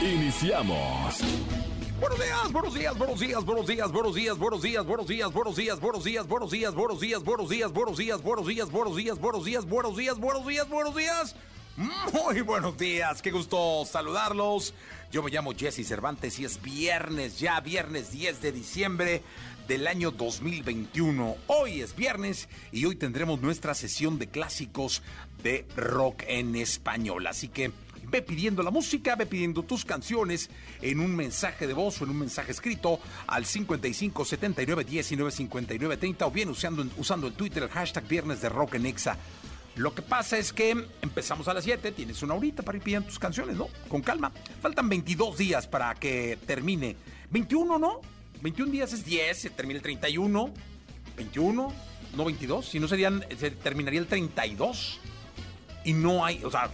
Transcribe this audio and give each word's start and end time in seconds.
Iniciamos. 0.00 1.20
Buenos 2.00 2.18
días, 2.18 2.52
buenos 2.52 2.74
días, 2.74 2.96
buenos 2.98 3.20
días, 3.20 3.44
buenos 3.44 3.66
días, 3.66 3.92
buenos 3.92 4.14
días, 4.16 4.38
buenos 4.40 4.66
días, 4.66 4.82
buenos 4.82 5.14
días, 5.14 5.20
buenos 5.38 5.56
días, 5.56 5.78
buenos 5.78 6.02
días, 6.02 6.26
buenos 6.26 6.50
días, 6.50 6.74
buenos 6.74 7.00
días, 7.00 7.22
buenos 7.22 7.48
días, 7.50 7.72
buenos 7.72 7.98
días, 7.98 8.22
buenos 8.22 8.46
días, 8.46 8.70
buenos 8.70 8.96
días, 8.96 9.20
buenos 9.20 9.44
días, 9.44 9.66
buenos 9.66 9.96
días, 9.96 10.18
buenos 10.18 10.46
días, 10.46 10.68
buenos 10.70 10.96
días. 10.96 11.36
Muy 11.76 12.40
buenos 12.40 12.78
días, 12.78 13.20
qué 13.20 13.30
gusto 13.30 13.84
saludarlos. 13.84 14.74
Yo 15.12 15.22
me 15.22 15.30
llamo 15.30 15.52
Jesse 15.52 15.86
Cervantes 15.86 16.38
y 16.38 16.44
es 16.46 16.60
viernes, 16.62 17.38
ya 17.38 17.60
viernes 17.60 18.10
10 18.10 18.40
de 18.40 18.52
diciembre 18.52 19.22
del 19.68 19.86
año 19.86 20.10
2021. 20.10 21.36
Hoy 21.46 21.82
es 21.82 21.94
viernes 21.94 22.48
y 22.72 22.86
hoy 22.86 22.96
tendremos 22.96 23.40
nuestra 23.40 23.74
sesión 23.74 24.18
de 24.18 24.28
clásicos 24.28 25.02
de 25.42 25.66
rock 25.76 26.22
en 26.26 26.56
español. 26.56 27.26
Así 27.26 27.48
que 27.48 27.70
ve 28.10 28.22
pidiendo 28.22 28.62
la 28.62 28.70
música, 28.70 29.14
ve 29.16 29.26
pidiendo 29.26 29.62
tus 29.62 29.84
canciones 29.84 30.50
en 30.82 31.00
un 31.00 31.14
mensaje 31.14 31.66
de 31.66 31.72
voz 31.72 32.00
o 32.00 32.04
en 32.04 32.10
un 32.10 32.18
mensaje 32.18 32.52
escrito 32.52 33.00
al 33.26 33.46
55 33.46 34.24
79 34.24 34.84
19 34.84 35.30
59 35.30 35.96
30 35.96 36.26
o 36.26 36.30
bien 36.30 36.48
usando, 36.48 36.84
usando 36.96 37.28
en 37.28 37.34
Twitter 37.34 37.62
el 37.62 37.68
hashtag 37.68 38.06
Viernes 38.06 38.40
de 38.40 38.48
Rock 38.48 38.74
en 38.74 38.86
Exa. 38.86 39.16
Lo 39.76 39.94
que 39.94 40.02
pasa 40.02 40.36
es 40.36 40.52
que 40.52 40.76
empezamos 41.00 41.46
a 41.48 41.54
las 41.54 41.64
7, 41.64 41.92
tienes 41.92 42.22
una 42.22 42.34
horita 42.34 42.62
para 42.62 42.76
ir 42.76 42.82
pidiendo 42.82 43.08
tus 43.08 43.18
canciones, 43.18 43.56
¿no? 43.56 43.68
Con 43.88 44.02
calma. 44.02 44.32
Faltan 44.60 44.88
22 44.88 45.38
días 45.38 45.66
para 45.66 45.94
que 45.94 46.38
termine. 46.46 46.96
21, 47.30 47.78
¿no? 47.78 48.00
21 48.42 48.72
días 48.72 48.92
es 48.92 49.04
10, 49.04 49.38
se 49.38 49.50
termina 49.50 49.78
el 49.78 49.82
31. 49.82 50.52
21, 51.16 51.72
no 52.16 52.24
22, 52.24 52.68
si 52.68 52.80
no 52.80 52.88
serían, 52.88 53.24
se 53.38 53.50
terminaría 53.52 54.00
el 54.00 54.06
32. 54.06 54.98
Y 55.84 55.92
no 55.92 56.24
hay, 56.24 56.42
o 56.44 56.50
sea, 56.50 56.70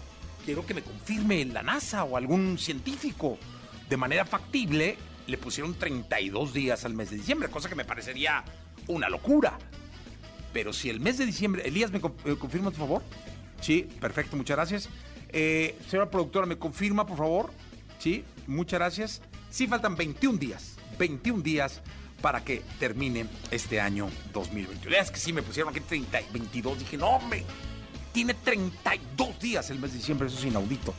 quiero 0.46 0.64
que 0.64 0.74
me 0.74 0.82
confirme 0.82 1.44
la 1.44 1.62
NASA 1.62 2.04
o 2.04 2.16
algún 2.16 2.56
científico. 2.56 3.36
De 3.90 3.96
manera 3.96 4.24
factible, 4.24 4.96
le 5.26 5.38
pusieron 5.38 5.74
32 5.74 6.54
días 6.54 6.84
al 6.84 6.94
mes 6.94 7.10
de 7.10 7.16
diciembre, 7.16 7.50
cosa 7.50 7.68
que 7.68 7.74
me 7.74 7.84
parecería 7.84 8.44
una 8.86 9.08
locura. 9.08 9.58
Pero 10.52 10.72
si 10.72 10.88
el 10.88 11.00
mes 11.00 11.18
de 11.18 11.26
diciembre, 11.26 11.66
Elías, 11.66 11.90
¿me 11.90 11.98
eh, 11.98 12.36
confirma, 12.38 12.70
por 12.70 12.78
favor? 12.78 13.02
Sí, 13.60 13.88
perfecto, 14.00 14.36
muchas 14.36 14.56
gracias. 14.56 14.88
Eh, 15.30 15.76
señora 15.90 16.10
productora, 16.10 16.46
¿me 16.46 16.56
confirma, 16.56 17.06
por 17.06 17.18
favor? 17.18 17.50
Sí, 17.98 18.24
muchas 18.46 18.78
gracias. 18.78 19.22
Sí, 19.50 19.66
faltan 19.66 19.96
21 19.96 20.38
días, 20.38 20.76
21 20.96 21.42
días 21.42 21.82
para 22.22 22.44
que 22.44 22.62
termine 22.78 23.26
este 23.50 23.80
año 23.80 24.08
2021. 24.32 24.96
Es 24.96 25.10
que 25.10 25.18
sí, 25.18 25.32
me 25.32 25.42
pusieron 25.42 25.72
aquí 25.72 25.80
30, 25.80 26.20
22, 26.32 26.78
dije, 26.78 26.96
no, 26.96 27.08
hombre, 27.08 27.44
tiene 28.16 28.32
32 28.32 29.38
días 29.38 29.68
el 29.68 29.78
mes 29.78 29.92
de 29.92 29.98
diciembre, 29.98 30.28
eso 30.28 30.38
es 30.38 30.44
inaudito. 30.46 30.94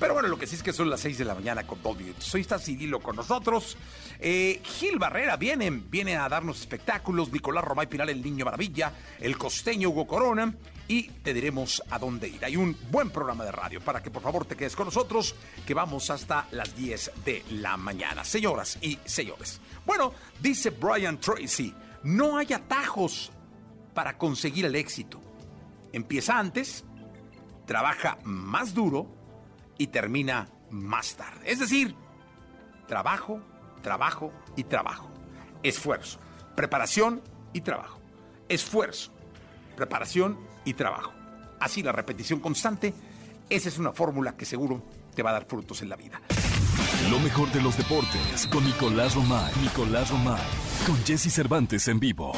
Pero 0.00 0.14
bueno, 0.14 0.26
lo 0.26 0.36
que 0.36 0.48
sí 0.48 0.56
es 0.56 0.64
que 0.64 0.72
son 0.72 0.90
las 0.90 0.98
6 0.98 1.18
de 1.18 1.24
la 1.24 1.36
mañana 1.36 1.64
con 1.64 1.80
dos 1.80 1.96
minutos. 1.96 2.34
Hoy 2.34 2.40
está 2.40 2.58
Cirilo 2.58 2.98
con 2.98 3.14
nosotros. 3.14 3.76
Eh, 4.18 4.60
Gil 4.64 4.98
Barrera 4.98 5.36
viene, 5.36 5.70
viene 5.70 6.16
a 6.16 6.28
darnos 6.28 6.58
espectáculos. 6.58 7.30
Nicolás 7.30 7.62
Romay 7.62 7.86
Pinal, 7.86 8.08
el 8.08 8.20
Niño 8.20 8.44
Maravilla. 8.44 8.92
El 9.20 9.38
costeño 9.38 9.90
Hugo 9.90 10.08
Corona. 10.08 10.56
Y 10.88 11.04
te 11.04 11.32
diremos 11.32 11.84
a 11.88 12.00
dónde 12.00 12.26
ir. 12.26 12.44
Hay 12.44 12.56
un 12.56 12.76
buen 12.90 13.10
programa 13.10 13.44
de 13.44 13.52
radio 13.52 13.80
para 13.80 14.02
que 14.02 14.10
por 14.10 14.24
favor 14.24 14.44
te 14.44 14.56
quedes 14.56 14.74
con 14.74 14.86
nosotros, 14.86 15.36
que 15.64 15.72
vamos 15.72 16.10
hasta 16.10 16.48
las 16.50 16.76
10 16.76 17.12
de 17.24 17.44
la 17.50 17.76
mañana. 17.76 18.24
Señoras 18.24 18.76
y 18.80 18.98
señores. 19.04 19.60
Bueno, 19.86 20.12
dice 20.40 20.70
Brian 20.70 21.20
Tracy, 21.20 21.72
no 22.02 22.36
hay 22.36 22.52
atajos 22.52 23.30
para 23.94 24.18
conseguir 24.18 24.64
el 24.64 24.74
éxito. 24.74 25.25
Empieza 25.96 26.38
antes, 26.38 26.84
trabaja 27.64 28.18
más 28.22 28.74
duro 28.74 29.06
y 29.78 29.86
termina 29.86 30.46
más 30.68 31.16
tarde. 31.16 31.50
Es 31.50 31.58
decir, 31.58 31.96
trabajo, 32.86 33.40
trabajo 33.80 34.30
y 34.56 34.64
trabajo. 34.64 35.08
Esfuerzo, 35.62 36.18
preparación 36.54 37.22
y 37.54 37.62
trabajo. 37.62 37.98
Esfuerzo, 38.46 39.10
preparación 39.74 40.38
y 40.66 40.74
trabajo. 40.74 41.14
Así 41.60 41.82
la 41.82 41.92
repetición 41.92 42.40
constante, 42.40 42.92
esa 43.48 43.70
es 43.70 43.78
una 43.78 43.92
fórmula 43.92 44.36
que 44.36 44.44
seguro 44.44 44.82
te 45.14 45.22
va 45.22 45.30
a 45.30 45.32
dar 45.32 45.46
frutos 45.46 45.80
en 45.80 45.88
la 45.88 45.96
vida. 45.96 46.20
Lo 47.10 47.18
mejor 47.20 47.50
de 47.52 47.62
los 47.62 47.74
deportes 47.74 48.46
con 48.48 48.66
Nicolás 48.66 49.14
Romay. 49.14 49.50
Nicolás 49.62 50.10
Romay. 50.10 50.44
Con 50.86 51.02
Jesse 51.06 51.32
Cervantes 51.32 51.88
en 51.88 51.98
vivo. 51.98 52.34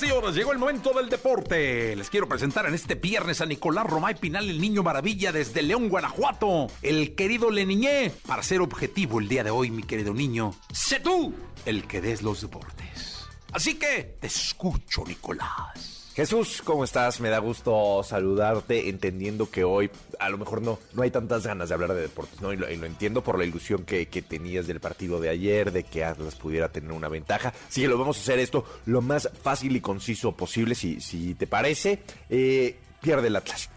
Señoras 0.00 0.34
llegó 0.34 0.52
el 0.52 0.58
momento 0.58 0.94
del 0.94 1.10
deporte. 1.10 1.94
Les 1.94 2.08
quiero 2.08 2.26
presentar 2.26 2.64
en 2.64 2.72
este 2.72 2.94
viernes 2.94 3.42
a 3.42 3.46
Nicolás 3.46 3.86
Romay 3.86 4.14
Pinal, 4.14 4.48
el 4.48 4.58
niño 4.58 4.82
maravilla 4.82 5.30
desde 5.30 5.60
León, 5.60 5.90
Guanajuato. 5.90 6.68
El 6.80 7.14
querido 7.14 7.50
Leniñé. 7.50 8.10
Para 8.26 8.42
ser 8.42 8.62
objetivo 8.62 9.20
el 9.20 9.28
día 9.28 9.44
de 9.44 9.50
hoy, 9.50 9.70
mi 9.70 9.82
querido 9.82 10.14
niño, 10.14 10.54
sé 10.72 11.00
tú 11.00 11.34
el 11.66 11.86
que 11.86 12.00
des 12.00 12.22
los 12.22 12.40
deportes. 12.40 13.26
Así 13.52 13.74
que 13.74 14.16
te 14.18 14.28
escucho, 14.28 15.04
Nicolás. 15.06 15.99
Jesús, 16.20 16.60
¿cómo 16.62 16.84
estás? 16.84 17.18
Me 17.22 17.30
da 17.30 17.38
gusto 17.38 18.02
saludarte, 18.04 18.90
entendiendo 18.90 19.50
que 19.50 19.64
hoy 19.64 19.90
a 20.18 20.28
lo 20.28 20.36
mejor 20.36 20.60
no, 20.60 20.78
no 20.92 21.00
hay 21.00 21.10
tantas 21.10 21.46
ganas 21.46 21.70
de 21.70 21.74
hablar 21.74 21.94
de 21.94 22.02
deportes, 22.02 22.42
¿no? 22.42 22.52
Y 22.52 22.58
lo, 22.58 22.66
entiendo 22.66 23.24
por 23.24 23.38
la 23.38 23.46
ilusión 23.46 23.84
que, 23.86 24.04
que, 24.08 24.20
tenías 24.20 24.66
del 24.66 24.80
partido 24.80 25.18
de 25.18 25.30
ayer, 25.30 25.72
de 25.72 25.82
que 25.82 26.04
Atlas 26.04 26.34
pudiera 26.34 26.68
tener 26.68 26.92
una 26.92 27.08
ventaja. 27.08 27.54
Así 27.66 27.80
que 27.80 27.88
lo 27.88 27.96
vamos 27.96 28.18
a 28.18 28.20
hacer 28.20 28.38
esto 28.38 28.66
lo 28.84 29.00
más 29.00 29.30
fácil 29.42 29.74
y 29.74 29.80
conciso 29.80 30.32
posible, 30.32 30.74
si, 30.74 31.00
si 31.00 31.34
te 31.34 31.46
parece. 31.46 32.02
Eh, 32.28 32.76
pierde 33.00 33.28
el 33.28 33.36
Atlas. 33.36 33.70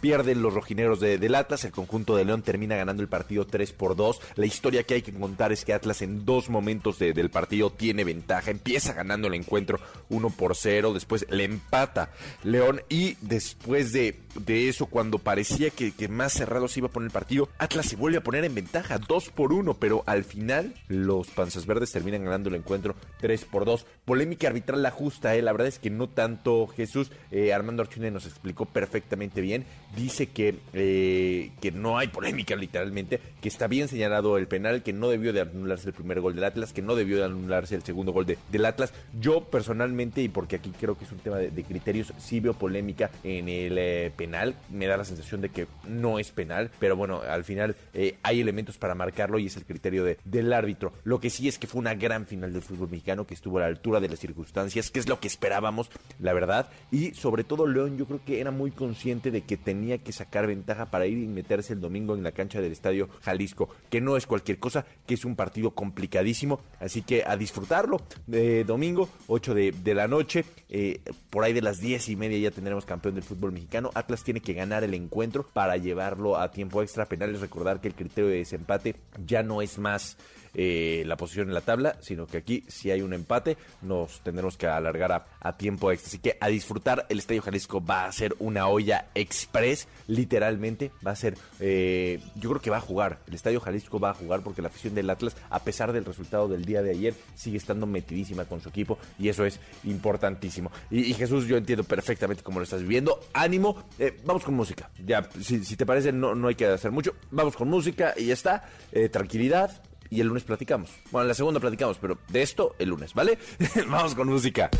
Pierden 0.00 0.42
los 0.42 0.54
rojineros 0.54 1.00
de, 1.00 1.18
del 1.18 1.34
Atlas, 1.34 1.64
el 1.64 1.72
conjunto 1.72 2.16
de 2.16 2.24
León 2.24 2.42
termina 2.42 2.76
ganando 2.76 3.02
el 3.02 3.08
partido 3.08 3.46
3 3.46 3.72
por 3.72 3.96
2. 3.96 4.20
La 4.36 4.46
historia 4.46 4.82
que 4.82 4.94
hay 4.94 5.02
que 5.02 5.12
contar 5.12 5.52
es 5.52 5.64
que 5.64 5.72
Atlas 5.72 6.02
en 6.02 6.24
dos 6.24 6.48
momentos 6.48 6.98
de, 6.98 7.12
del 7.12 7.30
partido 7.30 7.70
tiene 7.70 8.04
ventaja, 8.04 8.50
empieza 8.50 8.92
ganando 8.92 9.28
el 9.28 9.34
encuentro 9.34 9.80
1 10.08 10.30
por 10.30 10.54
0, 10.54 10.92
después 10.92 11.26
le 11.30 11.44
empata 11.44 12.10
León 12.44 12.82
y 12.88 13.16
después 13.20 13.92
de, 13.92 14.18
de 14.34 14.68
eso, 14.68 14.86
cuando 14.86 15.18
parecía 15.18 15.70
que, 15.70 15.92
que, 15.92 16.08
más 16.08 16.32
cerrado 16.32 16.68
se 16.68 16.80
iba 16.80 16.88
a 16.88 16.92
poner 16.92 17.08
el 17.08 17.12
partido, 17.12 17.48
Atlas 17.58 17.86
se 17.86 17.96
vuelve 17.96 18.18
a 18.18 18.22
poner 18.22 18.44
en 18.44 18.54
ventaja 18.54 18.98
2 18.98 19.30
por 19.30 19.52
1, 19.52 19.74
pero 19.74 20.02
al 20.06 20.24
final 20.24 20.74
los 20.88 21.28
Panzas 21.28 21.66
Verdes 21.66 21.92
terminan 21.92 22.24
ganando 22.24 22.48
el 22.48 22.54
encuentro 22.56 22.94
3 23.20 23.44
por 23.46 23.64
2. 23.64 23.86
Polémica 24.04 24.48
arbitral 24.48 24.82
la 24.82 24.90
justa, 24.90 25.34
eh, 25.34 25.42
la 25.42 25.52
verdad 25.52 25.68
es 25.68 25.78
que 25.78 25.90
no 25.90 26.08
tanto 26.08 26.66
Jesús, 26.66 27.10
eh, 27.30 27.52
Armando 27.52 27.82
Archune 27.82 28.10
nos 28.10 28.26
explicó 28.26 28.66
perfectamente 28.66 29.40
bien 29.40 29.64
dice 29.94 30.26
que, 30.26 30.56
eh, 30.72 31.50
que 31.60 31.70
no 31.70 31.98
hay 31.98 32.08
polémica 32.08 32.56
literalmente, 32.56 33.20
que 33.40 33.48
está 33.48 33.66
bien 33.66 33.88
señalado 33.88 34.38
el 34.38 34.46
penal, 34.46 34.82
que 34.82 34.92
no 34.92 35.08
debió 35.08 35.32
de 35.32 35.42
anularse 35.42 35.88
el 35.88 35.94
primer 35.94 36.20
gol 36.20 36.34
del 36.34 36.44
Atlas, 36.44 36.72
que 36.72 36.82
no 36.82 36.94
debió 36.96 37.18
de 37.18 37.24
anularse 37.24 37.74
el 37.74 37.82
segundo 37.82 38.12
gol 38.12 38.26
de, 38.26 38.38
del 38.50 38.64
Atlas. 38.64 38.92
Yo 39.20 39.44
personalmente, 39.44 40.22
y 40.22 40.28
porque 40.28 40.56
aquí 40.56 40.72
creo 40.78 40.98
que 40.98 41.04
es 41.04 41.12
un 41.12 41.18
tema 41.18 41.36
de, 41.38 41.50
de 41.50 41.64
criterios, 41.64 42.12
sí 42.18 42.40
veo 42.40 42.54
polémica 42.54 43.10
en 43.24 43.48
el 43.48 43.78
eh, 43.78 44.12
penal, 44.16 44.54
me 44.70 44.86
da 44.86 44.96
la 44.96 45.04
sensación 45.04 45.40
de 45.40 45.50
que 45.50 45.66
no 45.88 46.18
es 46.18 46.30
penal, 46.30 46.70
pero 46.78 46.96
bueno, 46.96 47.20
al 47.22 47.44
final 47.44 47.76
eh, 47.94 48.16
hay 48.22 48.40
elementos 48.40 48.78
para 48.78 48.94
marcarlo 48.94 49.38
y 49.38 49.46
es 49.46 49.56
el 49.56 49.64
criterio 49.64 50.04
de, 50.04 50.18
del 50.24 50.52
árbitro. 50.52 50.92
Lo 51.04 51.20
que 51.20 51.30
sí 51.30 51.48
es 51.48 51.58
que 51.58 51.66
fue 51.66 51.80
una 51.80 51.94
gran 51.94 52.26
final 52.26 52.52
del 52.52 52.62
fútbol 52.62 52.90
mexicano, 52.90 53.26
que 53.26 53.34
estuvo 53.34 53.58
a 53.58 53.62
la 53.62 53.66
altura 53.66 54.00
de 54.00 54.08
las 54.08 54.18
circunstancias, 54.18 54.90
que 54.90 54.98
es 54.98 55.08
lo 55.08 55.20
que 55.20 55.28
esperábamos, 55.28 55.90
la 56.18 56.32
verdad, 56.32 56.68
y 56.90 57.12
sobre 57.14 57.44
todo 57.44 57.66
León 57.66 57.96
yo 57.96 58.06
creo 58.06 58.20
que 58.24 58.40
era 58.40 58.50
muy 58.50 58.70
consciente 58.70 59.30
de 59.30 59.42
que 59.42 59.56
tenía 59.56 59.75
tenía 59.76 59.98
que 59.98 60.12
sacar 60.12 60.46
ventaja 60.46 60.86
para 60.86 61.06
ir 61.06 61.18
y 61.18 61.26
meterse 61.26 61.74
el 61.74 61.80
domingo 61.80 62.14
en 62.14 62.22
la 62.22 62.32
cancha 62.32 62.60
del 62.60 62.72
Estadio 62.72 63.10
Jalisco, 63.22 63.68
que 63.90 64.00
no 64.00 64.16
es 64.16 64.26
cualquier 64.26 64.58
cosa, 64.58 64.86
que 65.06 65.14
es 65.14 65.24
un 65.24 65.36
partido 65.36 65.72
complicadísimo, 65.72 66.60
así 66.80 67.02
que 67.02 67.24
a 67.26 67.36
disfrutarlo. 67.36 68.00
de 68.26 68.64
domingo, 68.64 69.08
8 69.28 69.54
de, 69.54 69.72
de 69.72 69.94
la 69.94 70.08
noche, 70.08 70.44
eh, 70.70 71.00
por 71.30 71.44
ahí 71.44 71.52
de 71.52 71.62
las 71.62 71.78
10 71.80 72.08
y 72.08 72.16
media 72.16 72.38
ya 72.38 72.50
tendremos 72.50 72.86
campeón 72.86 73.14
del 73.14 73.24
fútbol 73.24 73.52
mexicano. 73.52 73.90
Atlas 73.94 74.24
tiene 74.24 74.40
que 74.40 74.54
ganar 74.54 74.82
el 74.82 74.94
encuentro 74.94 75.46
para 75.52 75.76
llevarlo 75.76 76.38
a 76.38 76.50
tiempo 76.50 76.82
extra. 76.82 77.06
Penales, 77.06 77.40
recordar 77.40 77.80
que 77.80 77.88
el 77.88 77.94
criterio 77.94 78.30
de 78.30 78.38
desempate 78.38 78.96
ya 79.24 79.42
no 79.42 79.60
es 79.60 79.78
más 79.78 80.16
eh, 80.58 81.04
la 81.06 81.18
posición 81.18 81.48
en 81.48 81.54
la 81.54 81.60
tabla, 81.60 81.98
sino 82.00 82.26
que 82.26 82.38
aquí 82.38 82.64
si 82.66 82.90
hay 82.90 83.02
un 83.02 83.12
empate. 83.12 83.58
Nos 83.82 84.20
tendremos 84.20 84.56
que 84.56 84.66
alargar 84.66 85.26
a, 85.38 85.56
tiempo 85.58 85.92
extra. 85.92 86.08
Así 86.08 86.18
que 86.18 86.38
a 86.40 86.48
disfrutar, 86.48 87.06
el 87.10 87.18
Estadio 87.18 87.42
Jalisco 87.42 87.84
va 87.84 88.06
a 88.06 88.12
ser 88.12 88.34
una 88.38 88.66
olla 88.66 89.06
express, 89.14 89.86
literalmente, 90.06 90.92
va 91.06 91.10
a 91.10 91.16
ser, 91.16 91.36
eh, 91.60 92.20
yo 92.36 92.48
creo 92.50 92.62
que 92.62 92.70
va 92.70 92.78
a 92.78 92.80
jugar, 92.80 93.20
el 93.26 93.34
Estadio 93.34 93.60
Jalisco 93.60 94.00
va 94.00 94.10
a 94.10 94.14
jugar 94.14 94.42
porque 94.42 94.62
la 94.62 94.68
afición 94.68 94.94
del 94.94 95.10
Atlas, 95.10 95.36
a 95.50 95.62
pesar 95.62 95.92
del 95.92 96.06
resultado 96.06 96.48
del 96.48 96.64
día 96.64 96.82
de 96.82 96.90
ayer, 96.90 97.14
sigue 97.34 97.58
estando 97.58 97.86
metidísima 97.86 98.46
con 98.46 98.62
su 98.62 98.70
equipo 98.70 98.98
y 99.18 99.28
eso 99.28 99.44
es 99.44 99.60
importantísimo. 99.84 100.70
Y, 100.90 101.12
Jesús, 101.14 101.46
yo 101.46 101.58
entiendo 101.58 101.84
perfectamente 101.84 102.42
cómo 102.42 102.60
lo 102.60 102.64
estás 102.64 102.80
viviendo, 102.80 103.20
ánimo, 103.34 103.84
eh, 103.98 104.18
vamos 104.24 104.42
con 104.42 104.54
música, 104.54 104.90
ya, 105.04 105.28
si, 105.40 105.76
te 105.76 105.84
parece, 105.84 106.12
no, 106.12 106.34
no 106.34 106.48
hay 106.48 106.54
que 106.54 106.66
hacer 106.66 106.90
mucho, 106.90 107.14
vamos 107.30 107.56
con 107.56 107.68
música 107.68 108.14
y 108.16 108.26
ya 108.26 108.34
está, 108.34 108.64
eh, 108.92 109.08
tranquilidad, 109.08 109.82
y 110.10 110.20
el 110.20 110.28
lunes 110.28 110.44
platicamos. 110.44 110.90
Bueno, 111.10 111.22
en 111.22 111.28
la 111.28 111.34
segunda 111.34 111.60
platicamos, 111.60 111.98
pero 111.98 112.18
de 112.28 112.42
esto 112.42 112.74
el 112.78 112.88
lunes, 112.90 113.14
¿vale? 113.14 113.38
Vamos 113.88 114.14
con 114.14 114.28
música. 114.28 114.70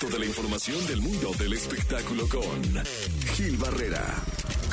Toda 0.00 0.18
la 0.18 0.26
información 0.26 0.86
del 0.86 1.00
mundo 1.00 1.32
del 1.38 1.52
espectáculo 1.54 2.28
con 2.28 2.84
Gil 3.34 3.56
Barrera 3.56 4.04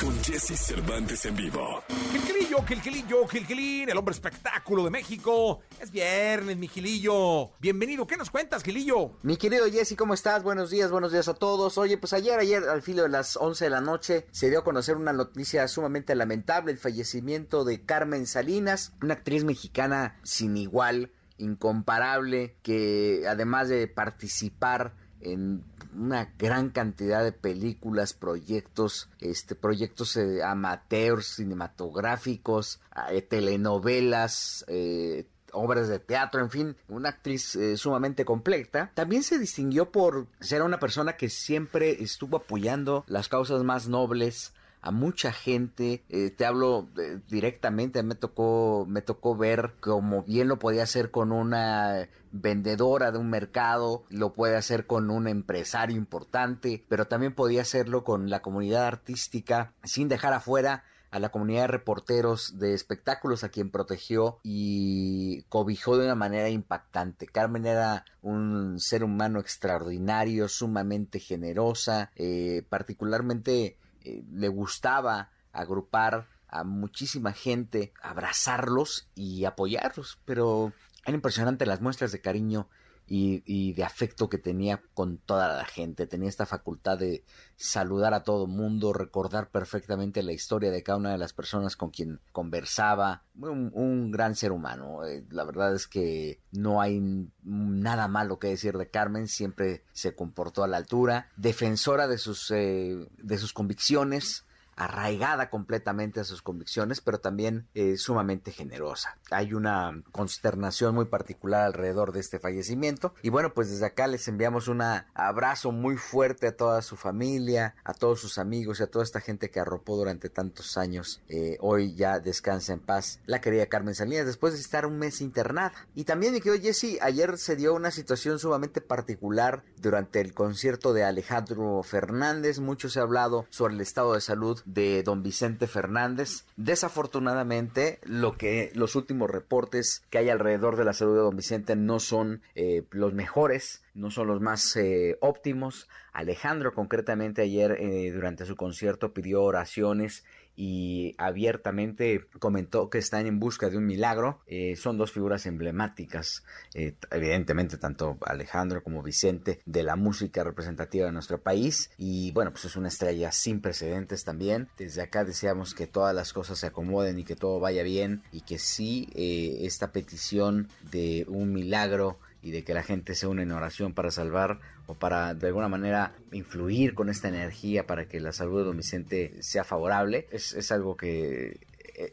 con 0.02 0.20
Jesse 0.24 0.58
Cervantes 0.58 1.24
en 1.26 1.36
vivo. 1.36 1.84
Gilquilillo, 2.10 2.62
Gilquilillo, 2.64 3.28
Gilquilín, 3.28 3.88
el 3.88 3.96
hombre 3.96 4.12
espectáculo 4.12 4.84
de 4.84 4.90
México. 4.90 5.60
Es 5.80 5.92
viernes, 5.92 6.56
mi 6.56 6.66
Gilillo. 6.66 7.52
Bienvenido, 7.60 8.06
¿qué 8.06 8.16
nos 8.16 8.30
cuentas, 8.30 8.64
Gilillo? 8.64 9.12
Mi 9.22 9.36
querido 9.36 9.66
Jesse, 9.70 9.94
¿cómo 9.96 10.14
estás? 10.14 10.42
Buenos 10.42 10.70
días, 10.70 10.90
buenos 10.90 11.12
días 11.12 11.28
a 11.28 11.34
todos. 11.34 11.78
Oye, 11.78 11.98
pues 11.98 12.12
ayer, 12.14 12.38
ayer, 12.40 12.64
al 12.68 12.82
filo 12.82 13.04
de 13.04 13.10
las 13.10 13.36
11 13.36 13.64
de 13.64 13.70
la 13.70 13.80
noche, 13.80 14.26
se 14.32 14.50
dio 14.50 14.60
a 14.60 14.64
conocer 14.64 14.96
una 14.96 15.12
noticia 15.12 15.68
sumamente 15.68 16.16
lamentable, 16.16 16.72
el 16.72 16.78
fallecimiento 16.78 17.64
de 17.64 17.84
Carmen 17.84 18.26
Salinas, 18.26 18.94
una 19.02 19.14
actriz 19.14 19.44
mexicana 19.44 20.18
sin 20.24 20.56
igual, 20.56 21.12
incomparable, 21.38 22.56
que 22.62 23.24
además 23.28 23.68
de 23.68 23.86
participar 23.86 24.94
en 25.22 25.64
una 25.96 26.32
gran 26.38 26.70
cantidad 26.70 27.22
de 27.22 27.32
películas, 27.32 28.12
proyectos, 28.14 29.08
este, 29.20 29.54
proyectos 29.54 30.16
eh, 30.16 30.42
amateurs, 30.42 31.26
cinematográficos, 31.26 32.80
eh, 33.10 33.22
telenovelas, 33.22 34.64
eh, 34.68 35.26
obras 35.52 35.88
de 35.88 35.98
teatro, 35.98 36.40
en 36.40 36.50
fin, 36.50 36.76
una 36.88 37.10
actriz 37.10 37.58
sumamente 37.76 38.24
completa. 38.24 38.90
También 38.94 39.22
se 39.22 39.38
distinguió 39.38 39.92
por 39.92 40.26
ser 40.40 40.62
una 40.62 40.78
persona 40.78 41.18
que 41.18 41.28
siempre 41.28 42.02
estuvo 42.02 42.38
apoyando 42.38 43.04
las 43.06 43.28
causas 43.28 43.62
más 43.62 43.86
nobles 43.86 44.54
a 44.82 44.90
mucha 44.90 45.32
gente. 45.32 46.04
Eh, 46.08 46.30
te 46.30 46.44
hablo 46.44 46.88
eh, 46.98 47.20
directamente, 47.30 48.02
me 48.02 48.16
tocó, 48.16 48.84
me 48.88 49.00
tocó 49.00 49.36
ver 49.36 49.74
como 49.80 50.24
bien 50.24 50.48
lo 50.48 50.58
podía 50.58 50.82
hacer 50.82 51.10
con 51.10 51.32
una 51.32 52.08
vendedora 52.32 53.12
de 53.12 53.18
un 53.18 53.30
mercado, 53.30 54.04
lo 54.10 54.32
puede 54.32 54.56
hacer 54.56 54.86
con 54.86 55.10
un 55.10 55.28
empresario 55.28 55.96
importante, 55.96 56.84
pero 56.88 57.06
también 57.06 57.34
podía 57.34 57.62
hacerlo 57.62 58.04
con 58.04 58.28
la 58.28 58.42
comunidad 58.42 58.86
artística 58.86 59.72
sin 59.84 60.08
dejar 60.08 60.32
afuera 60.32 60.84
a 61.12 61.18
la 61.18 61.28
comunidad 61.28 61.62
de 61.62 61.66
reporteros 61.68 62.58
de 62.58 62.72
espectáculos 62.72 63.44
a 63.44 63.50
quien 63.50 63.70
protegió 63.70 64.38
y 64.42 65.42
cobijó 65.50 65.98
de 65.98 66.06
una 66.06 66.14
manera 66.14 66.48
impactante. 66.48 67.26
Carmen 67.26 67.66
era 67.66 68.06
un 68.22 68.80
ser 68.80 69.04
humano 69.04 69.38
extraordinario, 69.38 70.48
sumamente 70.48 71.20
generosa, 71.20 72.10
eh, 72.16 72.64
particularmente 72.70 73.76
eh, 74.04 74.24
le 74.30 74.48
gustaba 74.48 75.30
agrupar 75.52 76.28
a 76.48 76.64
muchísima 76.64 77.32
gente, 77.32 77.92
abrazarlos 78.02 79.08
y 79.14 79.44
apoyarlos, 79.44 80.18
pero 80.24 80.72
era 81.04 81.14
impresionante 81.14 81.66
las 81.66 81.80
muestras 81.80 82.12
de 82.12 82.20
cariño 82.20 82.68
y, 83.14 83.74
de 83.74 83.84
afecto 83.84 84.30
que 84.30 84.38
tenía 84.38 84.80
con 84.94 85.18
toda 85.18 85.54
la 85.54 85.66
gente. 85.66 86.06
Tenía 86.06 86.30
esta 86.30 86.46
facultad 86.46 86.98
de 86.98 87.24
saludar 87.56 88.14
a 88.14 88.22
todo 88.22 88.46
mundo, 88.46 88.94
recordar 88.94 89.50
perfectamente 89.50 90.22
la 90.22 90.32
historia 90.32 90.70
de 90.70 90.82
cada 90.82 90.96
una 90.96 91.12
de 91.12 91.18
las 91.18 91.34
personas 91.34 91.76
con 91.76 91.90
quien 91.90 92.20
conversaba. 92.32 93.24
Un, 93.34 94.10
gran 94.10 94.34
ser 94.34 94.50
humano. 94.50 95.04
Eh, 95.04 95.26
la 95.30 95.44
verdad 95.44 95.74
es 95.74 95.86
que 95.86 96.40
no 96.52 96.80
hay 96.80 97.02
nada 97.42 98.08
malo 98.08 98.38
que 98.38 98.48
decir 98.48 98.78
de 98.78 98.88
Carmen. 98.88 99.28
Siempre 99.28 99.84
se 99.92 100.14
comportó 100.14 100.64
a 100.64 100.68
la 100.68 100.78
altura. 100.78 101.28
Defensora 101.36 102.08
de 102.08 102.16
sus, 102.16 102.50
eh, 102.50 102.96
de 103.18 103.38
sus 103.38 103.52
convicciones 103.52 104.46
arraigada 104.76 105.50
completamente 105.50 106.20
a 106.20 106.24
sus 106.24 106.42
convicciones, 106.42 107.00
pero 107.00 107.20
también 107.20 107.68
eh, 107.74 107.96
sumamente 107.96 108.52
generosa. 108.52 109.18
Hay 109.30 109.54
una 109.54 110.02
consternación 110.12 110.94
muy 110.94 111.06
particular 111.06 111.64
alrededor 111.64 112.12
de 112.12 112.20
este 112.20 112.38
fallecimiento 112.38 113.14
y 113.22 113.30
bueno, 113.30 113.54
pues 113.54 113.70
desde 113.70 113.86
acá 113.86 114.06
les 114.06 114.26
enviamos 114.28 114.68
un 114.68 114.82
abrazo 114.82 115.72
muy 115.72 115.96
fuerte 115.96 116.48
a 116.48 116.56
toda 116.56 116.82
su 116.82 116.96
familia, 116.96 117.74
a 117.84 117.94
todos 117.94 118.20
sus 118.20 118.38
amigos 118.38 118.80
y 118.80 118.82
a 118.84 118.90
toda 118.90 119.04
esta 119.04 119.20
gente 119.20 119.50
que 119.50 119.60
arropó 119.60 119.96
durante 119.96 120.28
tantos 120.28 120.76
años. 120.76 121.22
Eh, 121.28 121.56
hoy 121.60 121.94
ya 121.94 122.20
descansa 122.20 122.72
en 122.72 122.80
paz 122.80 123.20
la 123.26 123.40
querida 123.40 123.66
Carmen 123.66 123.94
Salinas 123.94 124.26
después 124.26 124.54
de 124.54 124.60
estar 124.60 124.86
un 124.86 124.98
mes 124.98 125.20
internada. 125.20 125.72
Y 125.94 126.04
también 126.04 126.32
mi 126.32 126.40
querido 126.40 126.62
Jesse, 126.62 126.98
ayer 127.00 127.38
se 127.38 127.56
dio 127.56 127.74
una 127.74 127.90
situación 127.90 128.38
sumamente 128.38 128.80
particular 128.80 129.64
durante 129.76 130.20
el 130.20 130.34
concierto 130.34 130.92
de 130.92 131.04
Alejandro 131.04 131.82
Fernández. 131.82 132.58
Mucho 132.58 132.88
se 132.88 133.00
ha 133.00 133.02
hablado 133.02 133.46
sobre 133.50 133.74
el 133.74 133.80
estado 133.80 134.14
de 134.14 134.20
salud 134.20 134.61
de 134.64 135.02
don 135.02 135.22
Vicente 135.22 135.66
Fernández. 135.66 136.44
Desafortunadamente, 136.56 137.98
lo 138.04 138.32
que 138.32 138.70
los 138.74 138.96
últimos 138.96 139.30
reportes 139.30 140.02
que 140.10 140.18
hay 140.18 140.28
alrededor 140.28 140.76
de 140.76 140.84
la 140.84 140.92
salud 140.92 141.14
de 141.14 141.22
don 141.22 141.36
Vicente 141.36 141.76
no 141.76 142.00
son 142.00 142.42
eh, 142.54 142.84
los 142.90 143.14
mejores, 143.14 143.82
no 143.94 144.10
son 144.10 144.26
los 144.28 144.40
más 144.40 144.76
eh, 144.76 145.16
óptimos. 145.20 145.88
Alejandro 146.12 146.74
concretamente 146.74 147.42
ayer 147.42 147.76
eh, 147.80 148.10
durante 148.12 148.44
su 148.44 148.56
concierto 148.56 149.12
pidió 149.12 149.42
oraciones 149.42 150.24
y 150.56 151.14
abiertamente 151.18 152.26
comentó 152.38 152.90
que 152.90 152.98
están 152.98 153.26
en 153.26 153.38
busca 153.38 153.70
de 153.70 153.78
un 153.78 153.86
milagro. 153.86 154.40
Eh, 154.46 154.76
son 154.76 154.98
dos 154.98 155.12
figuras 155.12 155.46
emblemáticas, 155.46 156.44
eh, 156.74 156.94
evidentemente 157.10 157.78
tanto 157.78 158.18
Alejandro 158.22 158.82
como 158.82 159.02
Vicente, 159.02 159.60
de 159.64 159.82
la 159.82 159.96
música 159.96 160.44
representativa 160.44 161.06
de 161.06 161.12
nuestro 161.12 161.40
país. 161.40 161.90
Y 161.98 162.32
bueno, 162.32 162.52
pues 162.52 162.66
es 162.66 162.76
una 162.76 162.88
estrella 162.88 163.32
sin 163.32 163.60
precedentes 163.60 164.24
también. 164.24 164.68
Desde 164.76 165.02
acá 165.02 165.24
deseamos 165.24 165.74
que 165.74 165.86
todas 165.86 166.14
las 166.14 166.32
cosas 166.32 166.58
se 166.58 166.66
acomoden 166.66 167.18
y 167.18 167.24
que 167.24 167.36
todo 167.36 167.60
vaya 167.60 167.82
bien 167.82 168.22
y 168.32 168.42
que 168.42 168.58
sí 168.58 169.08
eh, 169.14 169.66
esta 169.66 169.92
petición 169.92 170.68
de 170.90 171.24
un 171.28 171.52
milagro 171.52 172.18
y 172.42 172.50
de 172.50 172.64
que 172.64 172.74
la 172.74 172.82
gente 172.82 173.14
se 173.14 173.26
une 173.26 173.42
en 173.42 173.52
oración 173.52 173.94
para 173.94 174.10
salvar 174.10 174.58
o 174.86 174.94
para 174.94 175.34
de 175.34 175.46
alguna 175.46 175.68
manera 175.68 176.14
influir 176.32 176.94
con 176.94 177.08
esta 177.08 177.28
energía 177.28 177.86
para 177.86 178.06
que 178.06 178.20
la 178.20 178.32
salud 178.32 178.58
de 178.58 178.64
don 178.64 178.76
Vicente 178.76 179.42
sea 179.42 179.64
favorable, 179.64 180.26
es, 180.30 180.52
es 180.54 180.72
algo 180.72 180.96
que 180.96 181.60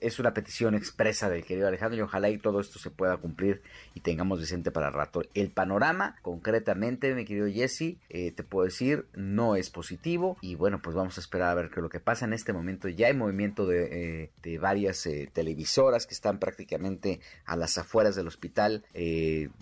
es 0.01 0.19
una 0.19 0.33
petición 0.33 0.75
expresa 0.75 1.29
del 1.29 1.45
querido 1.45 1.67
Alejandro 1.67 1.99
y 1.99 2.01
ojalá 2.01 2.29
y 2.29 2.37
todo 2.37 2.59
esto 2.59 2.79
se 2.79 2.89
pueda 2.89 3.17
cumplir 3.17 3.61
y 3.93 4.01
tengamos 4.01 4.39
Vicente 4.39 4.71
para 4.71 4.89
rato. 4.89 5.21
El 5.33 5.51
panorama, 5.51 6.15
concretamente, 6.21 7.13
mi 7.13 7.25
querido 7.25 7.47
Jesse, 7.47 7.97
eh, 8.09 8.31
te 8.31 8.43
puedo 8.43 8.65
decir, 8.65 9.05
no 9.13 9.55
es 9.55 9.69
positivo 9.69 10.37
y 10.41 10.55
bueno, 10.55 10.81
pues 10.81 10.95
vamos 10.95 11.17
a 11.17 11.21
esperar 11.21 11.49
a 11.49 11.55
ver 11.55 11.69
qué 11.69 11.79
es 11.79 11.83
lo 11.83 11.89
que 11.89 11.99
pasa 11.99 12.25
en 12.25 12.33
este 12.33 12.53
momento. 12.53 12.87
Ya 12.87 13.07
hay 13.07 13.13
movimiento 13.13 13.65
de, 13.65 14.23
eh, 14.23 14.31
de 14.43 14.57
varias 14.57 15.07
televisoras 15.33 16.05
que 16.05 16.13
están 16.13 16.39
prácticamente 16.39 17.19
a 17.45 17.55
las 17.55 17.77
afueras 17.77 18.15
del 18.15 18.27
hospital 18.27 18.83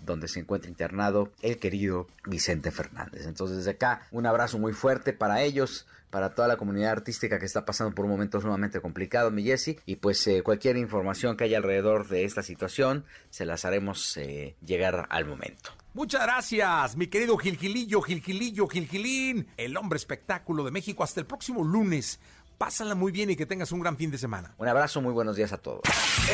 donde 0.04 0.28
se 0.28 0.40
encuentra 0.40 0.70
internado 0.70 1.32
el 1.42 1.58
querido 1.58 2.06
Vicente 2.24 2.70
Fernández. 2.70 3.26
Entonces 3.26 3.58
desde 3.58 3.72
acá 3.72 4.06
un 4.10 4.26
abrazo 4.26 4.58
muy 4.58 4.72
fuerte 4.72 5.12
para 5.12 5.42
ellos 5.42 5.86
para 6.10 6.34
toda 6.34 6.48
la 6.48 6.56
comunidad 6.56 6.92
artística 6.92 7.38
que 7.38 7.46
está 7.46 7.64
pasando 7.64 7.94
por 7.94 8.04
un 8.04 8.10
momento 8.10 8.40
sumamente 8.40 8.80
complicado, 8.80 9.30
mi 9.30 9.42
Jesse. 9.42 9.76
Y 9.86 9.96
pues 9.96 10.26
eh, 10.26 10.42
cualquier 10.42 10.76
información 10.76 11.36
que 11.36 11.44
haya 11.44 11.58
alrededor 11.58 12.08
de 12.08 12.24
esta 12.24 12.42
situación, 12.42 13.04
se 13.30 13.44
las 13.44 13.64
haremos 13.64 14.16
eh, 14.16 14.56
llegar 14.64 15.06
al 15.10 15.26
momento. 15.26 15.70
Muchas 15.94 16.22
gracias, 16.22 16.96
mi 16.96 17.08
querido 17.08 17.36
Gilgilillo, 17.36 18.00
Gilgilillo, 18.02 18.68
Gilgilín, 18.68 19.48
el 19.56 19.76
hombre 19.76 19.96
espectáculo 19.96 20.64
de 20.64 20.70
México. 20.70 21.02
Hasta 21.02 21.20
el 21.20 21.26
próximo 21.26 21.64
lunes. 21.64 22.20
Pásala 22.56 22.94
muy 22.96 23.12
bien 23.12 23.30
y 23.30 23.36
que 23.36 23.46
tengas 23.46 23.70
un 23.70 23.80
gran 23.80 23.96
fin 23.96 24.10
de 24.10 24.18
semana. 24.18 24.54
Un 24.58 24.66
abrazo, 24.66 25.00
muy 25.00 25.12
buenos 25.12 25.36
días 25.36 25.52
a 25.52 25.58
todos. 25.58 25.82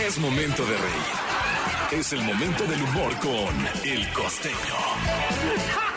Es 0.06 0.18
momento 0.18 0.64
de 0.64 0.76
reír. 0.76 2.00
Es 2.00 2.12
el 2.12 2.22
momento 2.22 2.64
del 2.64 2.82
humor 2.82 3.12
con 3.20 3.84
El 3.84 4.10
Costeño. 4.12 5.93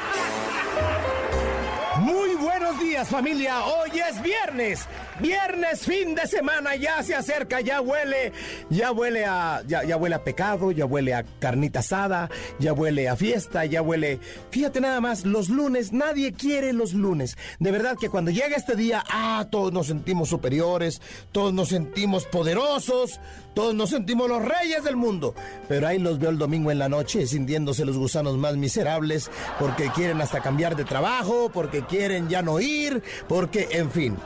Familia, 3.05 3.63
hoy 3.65 3.91
es 3.99 4.21
viernes, 4.21 4.85
viernes 5.19 5.81
fin 5.81 6.15
de 6.15 6.27
semana, 6.27 6.75
ya 6.75 7.03
se 7.03 7.15
acerca, 7.15 7.61
ya 7.61 7.81
huele, 7.81 8.31
ya 8.69 8.91
huele 8.91 9.25
a, 9.25 9.63
ya, 9.67 9.83
ya 9.83 9.97
huele 9.97 10.15
a 10.15 10.23
pecado, 10.23 10.71
ya 10.71 10.85
huele 10.85 11.13
a 11.13 11.23
carnita 11.39 11.79
asada, 11.79 12.29
ya 12.59 12.73
huele 12.73 13.09
a 13.09 13.15
fiesta, 13.15 13.65
ya 13.65 13.81
huele, 13.81 14.19
fíjate 14.51 14.81
nada 14.81 15.01
más, 15.01 15.25
los 15.25 15.49
lunes, 15.49 15.91
nadie 15.93 16.33
quiere 16.33 16.73
los 16.73 16.93
lunes, 16.93 17.37
de 17.59 17.71
verdad 17.71 17.97
que 17.99 18.09
cuando 18.09 18.31
llega 18.31 18.55
este 18.55 18.75
día, 18.75 19.03
ah, 19.09 19.47
todos 19.51 19.73
nos 19.73 19.87
sentimos 19.87 20.29
superiores, 20.29 21.01
todos 21.31 21.53
nos 21.53 21.69
sentimos 21.69 22.25
poderosos, 22.25 23.19
todos 23.53 23.73
nos 23.73 23.89
sentimos 23.89 24.29
los 24.29 24.45
reyes 24.45 24.83
del 24.83 24.95
mundo, 24.95 25.33
pero 25.67 25.87
ahí 25.87 25.97
los 25.97 26.19
veo 26.19 26.29
el 26.29 26.37
domingo 26.37 26.69
en 26.69 26.77
la 26.77 26.89
noche 26.89 27.25
sintiéndose 27.25 27.85
los 27.85 27.97
gusanos 27.97 28.37
más 28.37 28.55
miserables 28.55 29.31
porque 29.59 29.89
quieren 29.89 30.21
hasta 30.21 30.41
cambiar 30.41 30.75
de 30.75 30.85
trabajo, 30.85 31.49
porque 31.51 31.83
quieren 31.83 32.29
ya 32.29 32.43
no 32.43 32.59
ir, 32.59 32.86
porque, 33.27 33.67
en 33.71 33.91
fin, 33.91 34.17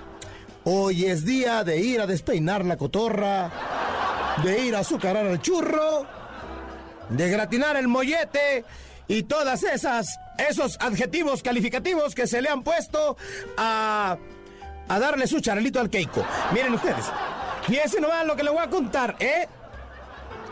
hoy 0.63 1.05
es 1.05 1.25
día 1.25 1.63
de 1.63 1.77
ir 1.77 2.01
a 2.01 2.07
despeinar 2.07 2.65
la 2.65 2.77
cotorra, 2.77 3.51
de 4.43 4.59
ir 4.59 4.75
a 4.75 4.79
azucarar 4.79 5.25
el 5.25 5.41
churro, 5.41 6.05
de 7.09 7.29
gratinar 7.29 7.75
el 7.77 7.87
mollete 7.87 8.65
y 9.07 9.23
todas 9.23 9.63
esas, 9.63 10.07
esos 10.37 10.77
adjetivos 10.79 11.43
calificativos 11.43 12.15
que 12.15 12.27
se 12.27 12.41
le 12.41 12.49
han 12.49 12.63
puesto 12.63 13.17
a, 13.57 14.17
a 14.87 14.99
darle 14.99 15.27
su 15.27 15.39
charelito 15.41 15.79
al 15.79 15.89
Keiko. 15.89 16.25
Miren 16.53 16.73
ustedes. 16.73 17.05
Fíjense 17.67 18.01
nomás 18.01 18.25
lo 18.25 18.35
que 18.35 18.43
le 18.43 18.49
voy 18.49 18.63
a 18.63 18.69
contar, 18.69 19.15
¿eh? 19.19 19.47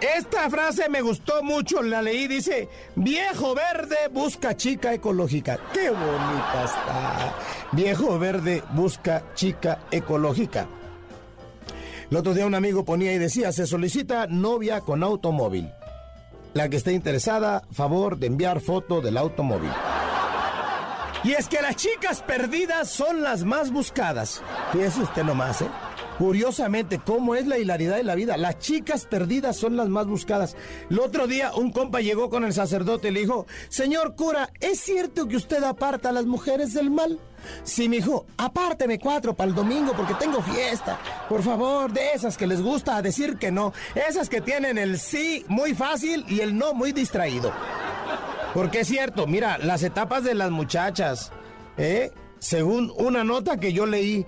Esta 0.01 0.49
frase 0.49 0.87
me 0.89 1.01
gustó 1.01 1.43
mucho, 1.43 1.81
la 1.81 2.01
leí, 2.01 2.27
dice, 2.27 2.69
viejo 2.95 3.53
verde 3.53 3.97
busca 4.11 4.55
chica 4.55 4.93
ecológica. 4.93 5.59
Qué 5.73 5.89
bonita 5.89 6.63
está. 6.65 7.35
Viejo 7.73 8.17
verde 8.17 8.63
busca 8.73 9.23
chica 9.35 9.79
ecológica. 9.91 10.67
El 12.09 12.17
otro 12.17 12.33
día 12.33 12.45
un 12.45 12.55
amigo 12.55 12.85
ponía 12.85 13.13
y 13.13 13.17
decía, 13.17 13.51
se 13.51 13.67
solicita 13.67 14.25
novia 14.27 14.81
con 14.81 15.03
automóvil. 15.03 15.69
La 16.53 16.69
que 16.69 16.77
esté 16.77 16.93
interesada, 16.93 17.63
favor 17.71 18.17
de 18.17 18.27
enviar 18.27 18.61
foto 18.61 19.01
del 19.01 19.17
automóvil. 19.17 19.71
Y 21.23 21.33
es 21.33 21.49
que 21.49 21.61
las 21.61 21.75
chicas 21.75 22.21
perdidas 22.21 22.89
son 22.89 23.21
las 23.21 23.43
más 23.43 23.71
buscadas. 23.71 24.41
Fíjese 24.71 25.01
usted 25.01 25.23
nomás, 25.23 25.61
¿eh? 25.61 25.67
Curiosamente, 26.19 26.99
¿cómo 26.99 27.33
es 27.33 27.47
la 27.47 27.57
hilaridad 27.59 27.95
de 27.95 28.03
la 28.03 28.13
vida? 28.13 28.35
Las 28.35 28.59
chicas 28.59 29.05
perdidas 29.05 29.55
son 29.55 29.77
las 29.77 29.87
más 29.87 30.05
buscadas. 30.05 30.57
El 30.89 30.99
otro 30.99 31.27
día 31.27 31.53
un 31.55 31.71
compa 31.71 32.01
llegó 32.01 32.29
con 32.29 32.43
el 32.43 32.51
sacerdote 32.51 33.07
y 33.07 33.11
le 33.11 33.21
dijo, 33.21 33.47
señor 33.69 34.15
cura, 34.15 34.49
¿es 34.59 34.81
cierto 34.81 35.29
que 35.29 35.37
usted 35.37 35.63
aparta 35.63 36.09
a 36.09 36.11
las 36.11 36.25
mujeres 36.25 36.73
del 36.73 36.91
mal? 36.91 37.21
Sí, 37.63 37.87
mijo, 37.87 38.25
apárteme 38.35 38.99
cuatro 38.99 39.33
para 39.33 39.47
el 39.49 39.55
domingo 39.55 39.93
porque 39.95 40.13
tengo 40.15 40.41
fiesta. 40.41 40.99
Por 41.29 41.41
favor, 41.41 41.89
de 41.93 42.11
esas 42.13 42.35
que 42.35 42.47
les 42.47 42.61
gusta 42.61 43.01
decir 43.01 43.37
que 43.37 43.49
no. 43.49 43.71
Esas 43.95 44.27
que 44.27 44.41
tienen 44.41 44.77
el 44.77 44.99
sí 44.99 45.45
muy 45.47 45.73
fácil 45.73 46.25
y 46.27 46.41
el 46.41 46.57
no 46.57 46.73
muy 46.73 46.91
distraído. 46.91 47.53
Porque 48.53 48.81
es 48.81 48.89
cierto, 48.89 49.25
mira, 49.25 49.57
las 49.57 49.83
etapas 49.83 50.25
de 50.25 50.35
las 50.35 50.51
muchachas, 50.51 51.31
¿eh? 51.77 52.11
Según 52.39 52.91
una 52.97 53.23
nota 53.23 53.57
que 53.57 53.71
yo 53.71 53.85
leí, 53.85 54.25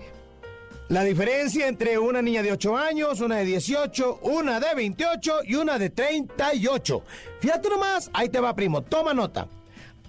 la 0.92 1.06
diferencia 1.06 1.70
entre 1.70 1.98
una 1.98 2.22
niña 2.22 2.44
de 2.44 2.52
8 2.52 2.76
años, 2.76 3.22
una 3.22 3.38
de 3.38 3.46
18, 3.46 4.20
una 4.24 4.60
de 4.60 4.76
28 4.76 5.40
y 5.46 5.56
una 5.56 5.80
de 5.80 5.90
38. 5.90 7.02
Fíjate 7.40 7.70
nomás, 7.70 8.12
ahí 8.14 8.28
te 8.28 8.42
va, 8.42 8.54
primo, 8.54 8.82
toma 8.82 9.14
nota. 9.14 9.48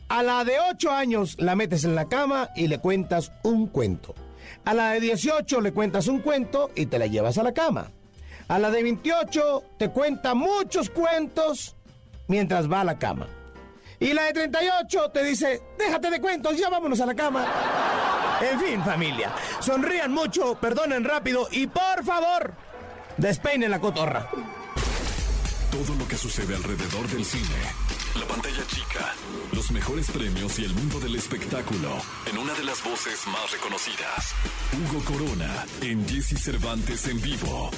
A 0.09 0.25
la 0.25 0.45
de 0.45 0.55
8 0.73 0.91
años 0.91 1.37
la 1.39 1.55
metes 1.55 1.85
en 1.85 1.95
la 1.95 2.09
cama 2.09 2.49
y 2.57 2.67
le 2.67 2.79
cuentas 2.79 3.31
un 3.45 3.69
cuento. 3.69 4.17
A 4.65 4.75
la 4.75 4.91
de 4.91 4.99
18 4.99 5.61
le 5.61 5.73
cuentas 5.73 6.09
un 6.09 6.19
cuento 6.19 6.73
y 6.75 6.87
te 6.87 6.99
la 6.99 7.07
llevas 7.07 7.39
a 7.39 7.45
la 7.45 7.55
cama. 7.55 7.93
A 8.49 8.59
la 8.59 8.73
de 8.73 8.83
28 8.83 9.63
te 9.79 9.89
cuenta 9.91 10.35
muchos 10.35 10.91
cuentos 10.91 11.77
mientras 12.27 12.69
va 12.69 12.81
a 12.81 12.85
la 12.85 12.99
cama. 12.99 13.29
Y 14.03 14.13
la 14.15 14.25
de 14.25 14.33
38 14.33 15.11
te 15.11 15.23
dice, 15.23 15.63
déjate 15.79 16.11
de 16.11 16.21
cuentos, 16.21 16.59
ya 16.59 16.69
vámonos 16.69 17.01
a 17.01 17.07
la 17.07 17.15
cama. 17.15 17.47
En 18.41 18.59
fin, 18.59 18.83
familia, 18.83 19.33
sonrían 19.61 20.13
mucho, 20.13 20.57
perdonen 20.57 21.05
rápido 21.05 21.47
y 21.53 21.69
por 21.69 22.05
favor, 22.05 22.53
despeinen 23.17 23.71
la 23.71 23.79
cotorra. 23.79 24.29
Todo 25.71 25.95
lo 25.97 26.09
que 26.09 26.17
sucede 26.17 26.57
alrededor 26.57 27.07
del 27.07 27.25
cine, 27.25 27.47
la 28.19 28.27
pantalla 28.27 28.67
chica, 28.67 29.15
los 29.53 29.71
mejores 29.71 30.11
premios 30.11 30.59
y 30.59 30.65
el 30.65 30.75
mundo 30.75 31.01
del 31.01 31.15
espectáculo 31.15 31.89
en 32.31 32.37
una 32.37 32.53
de 32.55 32.65
las 32.65 32.83
voces 32.85 33.27
más 33.27 33.51
reconocidas. 33.53 34.35
Hugo 34.73 35.03
Corona 35.05 35.65
en 35.81 36.07
Jesse 36.07 36.39
Cervantes 36.39 37.09
en 37.09 37.21
vivo. 37.23 37.71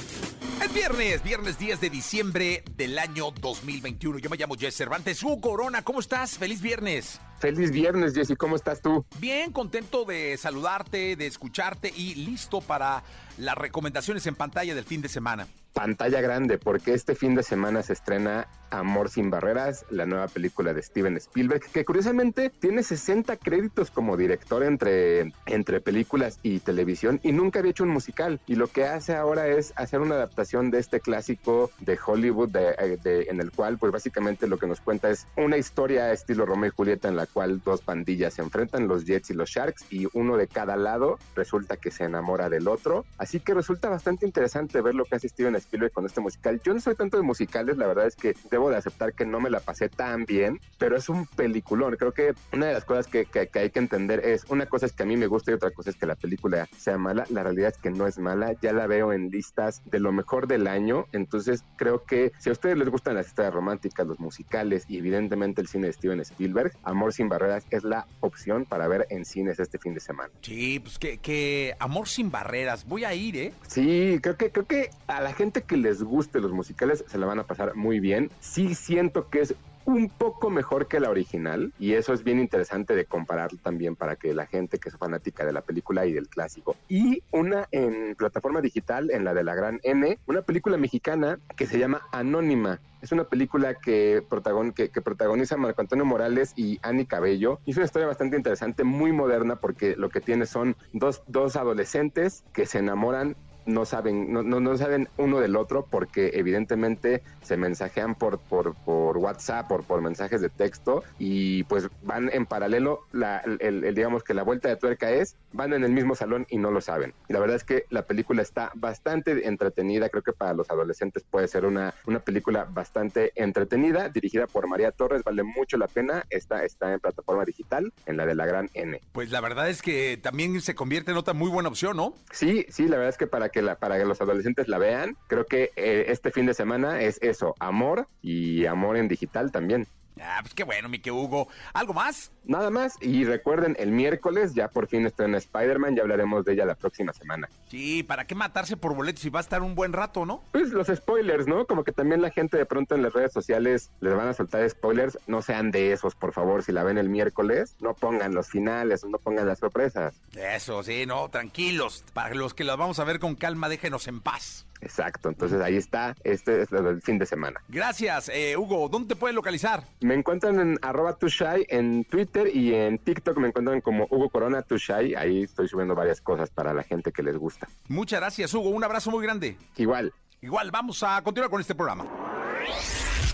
Es 0.61 0.73
viernes, 0.73 1.23
viernes 1.23 1.57
10 1.57 1.79
de 1.79 1.89
diciembre 1.89 2.63
del 2.75 2.99
año 2.99 3.31
2021. 3.31 4.19
Yo 4.19 4.29
me 4.29 4.37
llamo 4.37 4.55
Jesse 4.55 4.75
Cervantes. 4.75 5.23
Hugo 5.23 5.39
Corona, 5.39 5.83
¿cómo 5.83 5.99
estás? 5.99 6.37
Feliz 6.37 6.61
viernes. 6.61 7.19
Feliz 7.39 7.71
viernes, 7.71 8.13
Jesse. 8.13 8.35
¿Cómo 8.37 8.55
estás 8.55 8.81
tú? 8.81 9.05
Bien, 9.19 9.51
contento 9.51 10.05
de 10.05 10.37
saludarte, 10.37 11.15
de 11.15 11.27
escucharte 11.27 11.93
y 11.95 12.15
listo 12.15 12.61
para 12.61 13.03
las 13.37 13.55
recomendaciones 13.55 14.25
en 14.27 14.35
pantalla 14.35 14.75
del 14.75 14.85
fin 14.85 15.01
de 15.01 15.09
semana. 15.09 15.47
Pantalla 15.73 16.21
grande, 16.21 16.57
porque 16.57 16.93
este 16.93 17.15
fin 17.15 17.35
de 17.35 17.43
semana 17.43 17.83
se 17.83 17.93
estrena 17.93 18.47
Amor 18.79 19.09
sin 19.09 19.29
Barreras, 19.29 19.85
la 19.89 20.05
nueva 20.05 20.27
película 20.27 20.73
de 20.73 20.81
Steven 20.81 21.17
Spielberg, 21.17 21.61
que 21.71 21.85
curiosamente 21.85 22.49
tiene 22.49 22.83
60 22.83 23.37
créditos 23.37 23.91
como 23.91 24.17
director 24.17 24.63
entre, 24.63 25.33
entre 25.45 25.81
películas 25.81 26.39
y 26.43 26.59
televisión 26.59 27.19
y 27.23 27.31
nunca 27.31 27.59
había 27.59 27.71
hecho 27.71 27.83
un 27.83 27.89
musical. 27.89 28.39
Y 28.45 28.55
lo 28.55 28.67
que 28.67 28.85
hace 28.85 29.15
ahora 29.15 29.47
es 29.47 29.73
hacer 29.75 30.01
una 30.01 30.15
adaptación 30.15 30.71
de 30.71 30.79
este 30.79 30.99
clásico 30.99 31.71
de 31.79 31.97
Hollywood, 32.03 32.49
de, 32.49 33.27
en 33.29 33.41
el 33.41 33.51
cual, 33.51 33.77
pues 33.77 33.91
básicamente 33.91 34.47
lo 34.47 34.57
que 34.57 34.67
nos 34.67 34.81
cuenta 34.81 35.09
es 35.09 35.27
una 35.37 35.57
historia 35.57 36.11
estilo 36.11 36.45
Romeo 36.45 36.69
y 36.69 36.75
Julieta 36.75 37.07
en 37.07 37.15
la 37.15 37.25
cual 37.25 37.61
dos 37.63 37.81
pandillas 37.81 38.35
se 38.35 38.41
enfrentan, 38.41 38.87
los 38.87 39.05
Jets 39.05 39.29
y 39.29 39.33
los 39.33 39.49
Sharks, 39.49 39.85
y 39.89 40.07
uno 40.13 40.37
de 40.37 40.47
cada 40.47 40.75
lado 40.75 41.19
resulta 41.35 41.77
que 41.77 41.91
se 41.91 42.03
enamora 42.03 42.49
del 42.49 42.67
otro. 42.67 43.05
Así 43.17 43.39
que 43.39 43.53
resulta 43.53 43.89
bastante 43.89 44.25
interesante 44.25 44.81
ver 44.81 44.95
lo 44.95 45.05
que 45.05 45.15
hace 45.15 45.29
Steven 45.29 45.55
Spielberg 45.55 45.91
con 45.91 46.05
este 46.05 46.21
musical. 46.21 46.61
Yo 46.63 46.73
no 46.73 46.79
soy 46.79 46.95
tanto 46.95 47.17
de 47.17 47.23
musicales, 47.23 47.77
la 47.77 47.87
verdad 47.87 48.07
es 48.07 48.15
que 48.15 48.35
debo 48.49 48.64
de 48.69 48.77
aceptar 48.77 49.13
que 49.13 49.25
no 49.25 49.39
me 49.39 49.49
la 49.49 49.59
pasé 49.59 49.89
tan 49.89 50.25
bien, 50.25 50.59
pero 50.77 50.97
es 50.97 51.09
un 51.09 51.25
peliculón. 51.25 51.95
Creo 51.95 52.13
que 52.13 52.33
una 52.53 52.67
de 52.67 52.73
las 52.73 52.85
cosas 52.85 53.07
que, 53.07 53.25
que, 53.25 53.49
hay 53.53 53.69
que 53.69 53.79
entender 53.79 54.21
es, 54.25 54.45
una 54.49 54.65
cosa 54.65 54.85
es 54.85 54.93
que 54.93 55.03
a 55.03 55.05
mí 55.05 55.17
me 55.17 55.27
gusta 55.27 55.51
y 55.51 55.55
otra 55.55 55.71
cosa 55.71 55.89
es 55.89 55.95
que 55.95 56.05
la 56.05 56.15
película 56.15 56.67
sea 56.77 56.97
mala. 56.97 57.25
La 57.29 57.43
realidad 57.43 57.71
es 57.73 57.77
que 57.77 57.91
no 57.91 58.07
es 58.07 58.19
mala, 58.19 58.53
ya 58.61 58.73
la 58.73 58.87
veo 58.87 59.13
en 59.13 59.29
listas 59.29 59.81
de 59.85 59.99
lo 59.99 60.11
mejor 60.11 60.47
del 60.47 60.67
año, 60.67 61.05
entonces 61.11 61.63
creo 61.77 62.03
que 62.03 62.31
si 62.39 62.49
a 62.49 62.51
ustedes 62.51 62.77
les 62.77 62.89
gustan 62.89 63.15
las 63.15 63.27
historias 63.27 63.53
románticas, 63.53 64.07
los 64.07 64.19
musicales 64.19 64.85
y 64.87 64.97
evidentemente 64.97 65.61
el 65.61 65.67
cine 65.67 65.87
de 65.87 65.93
Steven 65.93 66.19
Spielberg, 66.21 66.73
Amor 66.83 67.13
sin 67.13 67.29
barreras 67.29 67.65
es 67.69 67.83
la 67.83 68.07
opción 68.19 68.65
para 68.65 68.87
ver 68.87 69.07
en 69.09 69.25
cines 69.25 69.59
este 69.59 69.77
fin 69.77 69.93
de 69.93 69.99
semana. 69.99 70.31
Sí, 70.41 70.79
pues 70.79 70.99
que, 70.99 71.17
que 71.17 71.75
Amor 71.79 72.07
sin 72.07 72.31
barreras, 72.31 72.85
voy 72.85 73.05
a 73.05 73.13
ir, 73.13 73.37
¿eh? 73.37 73.53
Sí, 73.67 74.19
creo 74.21 74.37
que, 74.37 74.51
creo 74.51 74.65
que 74.65 74.89
a 75.07 75.21
la 75.21 75.33
gente 75.33 75.63
que 75.63 75.77
les 75.77 76.03
guste 76.03 76.39
los 76.39 76.51
musicales 76.51 77.03
se 77.07 77.17
la 77.17 77.25
van 77.25 77.39
a 77.39 77.43
pasar 77.43 77.75
muy 77.75 77.99
bien. 77.99 78.29
Sí 78.45 78.73
siento 78.73 79.29
que 79.29 79.41
es 79.41 79.55
un 79.85 80.09
poco 80.09 80.49
mejor 80.49 80.87
que 80.87 80.99
la 80.99 81.09
original 81.09 81.71
y 81.79 81.93
eso 81.93 82.13
es 82.13 82.23
bien 82.23 82.39
interesante 82.39 82.95
de 82.95 83.05
comparar 83.05 83.51
también 83.61 83.95
para 83.95 84.15
que 84.15 84.33
la 84.33 84.47
gente 84.47 84.79
que 84.79 84.89
es 84.89 84.97
fanática 84.97 85.45
de 85.45 85.53
la 85.53 85.61
película 85.61 86.05
y 86.05 86.13
del 86.13 86.27
clásico. 86.27 86.75
Y 86.87 87.21
una 87.31 87.67
en 87.71 88.15
plataforma 88.15 88.61
digital, 88.61 89.11
en 89.11 89.23
la 89.23 89.33
de 89.33 89.43
la 89.43 89.55
gran 89.55 89.79
N, 89.83 90.17
una 90.25 90.41
película 90.41 90.77
mexicana 90.77 91.39
que 91.55 91.67
se 91.67 91.77
llama 91.77 92.01
Anónima. 92.11 92.79
Es 93.01 93.11
una 93.11 93.25
película 93.25 93.75
que, 93.75 94.23
protagon 94.27 94.71
que, 94.71 94.89
protagoniza 94.89 95.57
Marco 95.57 95.81
Antonio 95.81 96.05
Morales 96.05 96.53
y 96.55 96.79
Annie 96.81 97.05
Cabello. 97.05 97.59
Y 97.65 97.71
es 97.71 97.77
una 97.77 97.85
historia 97.85 98.07
bastante 98.07 98.37
interesante, 98.37 98.83
muy 98.83 99.11
moderna, 99.11 99.57
porque 99.57 99.95
lo 99.95 100.09
que 100.09 100.21
tiene 100.21 100.47
son 100.47 100.75
dos, 100.93 101.21
dos 101.27 101.55
adolescentes 101.55 102.43
que 102.53 102.65
se 102.65 102.79
enamoran 102.79 103.35
no 103.65 103.85
saben, 103.85 104.31
no, 104.31 104.43
no, 104.43 104.59
no, 104.59 104.77
saben 104.77 105.09
uno 105.17 105.39
del 105.39 105.55
otro 105.55 105.85
porque 105.89 106.31
evidentemente 106.33 107.23
se 107.41 107.57
mensajean 107.57 108.15
por, 108.15 108.39
por, 108.39 108.75
por 108.75 109.17
WhatsApp, 109.17 109.67
por, 109.67 109.83
por 109.83 110.01
mensajes 110.01 110.41
de 110.41 110.49
texto 110.49 111.03
y 111.19 111.63
pues 111.63 111.87
van 112.03 112.29
en 112.33 112.45
paralelo, 112.45 113.01
la, 113.11 113.41
el, 113.59 113.93
digamos 113.95 114.23
que 114.23 114.33
la 114.33 114.43
vuelta 114.43 114.69
de 114.69 114.75
tuerca 114.75 115.11
es, 115.11 115.35
van 115.53 115.73
en 115.73 115.83
el 115.83 115.91
mismo 115.91 116.15
salón 116.15 116.45
y 116.49 116.57
no 116.57 116.71
lo 116.71 116.81
saben. 116.81 117.13
Y 117.27 117.33
la 117.33 117.39
verdad 117.39 117.55
es 117.55 117.63
que 117.63 117.85
la 117.89 118.03
película 118.03 118.41
está 118.41 118.71
bastante 118.75 119.47
entretenida, 119.47 120.09
creo 120.09 120.23
que 120.23 120.33
para 120.33 120.53
los 120.53 120.69
adolescentes 120.69 121.23
puede 121.29 121.47
ser 121.47 121.65
una, 121.65 121.93
una 122.05 122.19
película 122.19 122.65
bastante 122.69 123.31
entretenida, 123.35 124.09
dirigida 124.09 124.47
por 124.47 124.67
María 124.67 124.91
Torres, 124.91 125.23
vale 125.23 125.43
mucho 125.43 125.77
la 125.77 125.87
pena, 125.87 126.25
está, 126.29 126.63
está 126.63 126.93
en 126.93 126.99
plataforma 126.99 127.45
digital, 127.45 127.93
en 128.05 128.17
la 128.17 128.25
de 128.25 128.35
la 128.35 128.45
gran 128.45 128.69
N. 128.73 128.99
Pues 129.11 129.31
la 129.31 129.41
verdad 129.41 129.69
es 129.69 129.81
que 129.81 130.17
también 130.21 130.59
se 130.61 130.75
convierte 130.75 131.11
en 131.11 131.17
otra 131.17 131.33
muy 131.33 131.49
buena 131.49 131.69
opción, 131.69 131.97
¿no? 131.97 132.15
Sí, 132.31 132.65
sí, 132.69 132.87
la 132.87 132.97
verdad 132.97 133.09
es 133.09 133.17
que 133.17 133.27
para 133.27 133.49
que, 133.55 133.61
la, 133.61 133.75
para 133.77 133.97
que 133.97 134.03
los 134.03 134.19
adolescentes 134.19 134.67
la 134.67 134.77
vean, 134.77 135.15
creo 135.27 135.45
que 135.45 135.71
eh, 135.77 136.07
este 136.09 136.29
fin 136.29 136.45
de 136.45 136.53
semana 136.53 137.01
es 137.01 137.19
eso, 137.21 137.55
amor 137.59 138.07
y 138.21 138.65
amor 138.65 138.97
en 138.97 139.07
digital 139.07 139.53
también. 139.53 139.87
Ah, 140.21 140.39
pues 140.41 140.53
qué 140.53 140.63
bueno, 140.63 140.89
mi 140.89 140.99
que 140.99 141.11
Hugo. 141.11 141.47
¿Algo 141.73 141.93
más? 141.93 142.31
Nada 142.45 142.69
más, 142.69 142.95
y 143.01 143.25
recuerden, 143.25 143.75
el 143.79 143.91
miércoles 143.91 144.53
ya 144.53 144.67
por 144.67 144.87
fin 144.87 145.05
está 145.05 145.25
en 145.25 145.35
Spider-Man, 145.35 145.95
ya 145.95 146.03
hablaremos 146.03 146.45
de 146.45 146.53
ella 146.53 146.65
la 146.65 146.75
próxima 146.75 147.11
semana. 147.11 147.49
Sí, 147.69 148.03
¿para 148.03 148.25
qué 148.27 148.35
matarse 148.35 148.77
por 148.77 148.95
boletos 148.95 149.21
si 149.21 149.29
va 149.29 149.39
a 149.39 149.41
estar 149.41 149.63
un 149.63 149.73
buen 149.73 149.93
rato, 149.93 150.25
no? 150.25 150.43
Pues 150.51 150.69
los 150.69 150.87
spoilers, 150.87 151.47
¿no? 151.47 151.65
Como 151.65 151.83
que 151.83 151.91
también 151.91 152.21
la 152.21 152.29
gente 152.29 152.57
de 152.57 152.65
pronto 152.65 152.93
en 152.93 153.01
las 153.01 153.13
redes 153.13 153.33
sociales 153.33 153.89
les 153.99 154.15
van 154.15 154.27
a 154.27 154.33
soltar 154.33 154.69
spoilers, 154.69 155.17
no 155.25 155.41
sean 155.41 155.71
de 155.71 155.91
esos, 155.91 156.13
por 156.13 156.33
favor, 156.33 156.63
si 156.63 156.71
la 156.71 156.83
ven 156.83 156.97
el 156.99 157.09
miércoles, 157.09 157.75
no 157.81 157.95
pongan 157.95 158.35
los 158.35 158.47
finales, 158.47 159.03
no 159.03 159.17
pongan 159.17 159.47
las 159.47 159.59
sorpresas. 159.59 160.21
Eso, 160.35 160.83
sí, 160.83 161.05
no, 161.07 161.29
tranquilos. 161.29 162.05
Para 162.13 162.35
los 162.35 162.53
que 162.53 162.63
las 162.63 162.77
vamos 162.77 162.99
a 162.99 163.03
ver 163.03 163.19
con 163.19 163.35
calma, 163.35 163.69
déjenos 163.69 164.07
en 164.07 164.21
paz. 164.21 164.67
Exacto, 164.81 165.29
entonces 165.29 165.61
ahí 165.61 165.75
está, 165.75 166.15
este 166.23 166.61
es 166.61 166.71
el 166.71 167.01
fin 167.01 167.17
de 167.17 167.25
semana. 167.25 167.61
Gracias, 167.69 168.29
eh, 168.29 168.55
Hugo. 168.57 168.89
¿Dónde 168.89 169.09
te 169.09 169.15
pueden 169.15 169.35
localizar? 169.35 169.83
Me 170.01 170.13
encuentran 170.13 170.59
en 170.59 170.79
arroba 170.81 171.17
tushai 171.17 171.65
en 171.69 172.03
Twitter 172.05 172.47
y 172.53 172.73
en 172.73 172.99
TikTok 172.99 173.37
me 173.37 173.47
encuentran 173.47 173.81
como 173.81 174.07
Hugo 174.09 174.29
Corona 174.29 174.61
Tushai. 174.61 175.15
Ahí 175.15 175.43
estoy 175.43 175.67
subiendo 175.67 175.95
varias 175.95 176.21
cosas 176.21 176.49
para 176.49 176.73
la 176.73 176.83
gente 176.83 177.11
que 177.11 177.23
les 177.23 177.37
gusta. 177.37 177.67
Muchas 177.87 178.19
gracias, 178.19 178.53
Hugo. 178.53 178.69
Un 178.69 178.83
abrazo 178.83 179.11
muy 179.11 179.23
grande. 179.23 179.57
Igual. 179.77 180.13
Igual, 180.41 180.71
vamos 180.71 181.01
a 181.03 181.21
continuar 181.23 181.49
con 181.49 181.61
este 181.61 181.73
programa. 181.73 182.05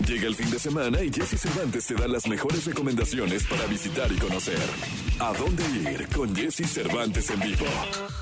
Llega 0.00 0.26
el 0.26 0.34
fin 0.34 0.50
de 0.50 0.58
semana 0.58 1.02
y 1.02 1.12
Jesse 1.12 1.38
Cervantes 1.38 1.86
te 1.86 1.94
da 1.94 2.08
las 2.08 2.26
mejores 2.26 2.64
recomendaciones 2.64 3.44
para 3.44 3.66
visitar 3.66 4.10
y 4.10 4.16
conocer. 4.16 4.58
¿A 5.20 5.32
dónde 5.34 5.62
ir 5.90 6.08
con 6.08 6.34
Jesse 6.34 6.66
Cervantes 6.66 7.30
en 7.30 7.40
vivo? 7.40 7.66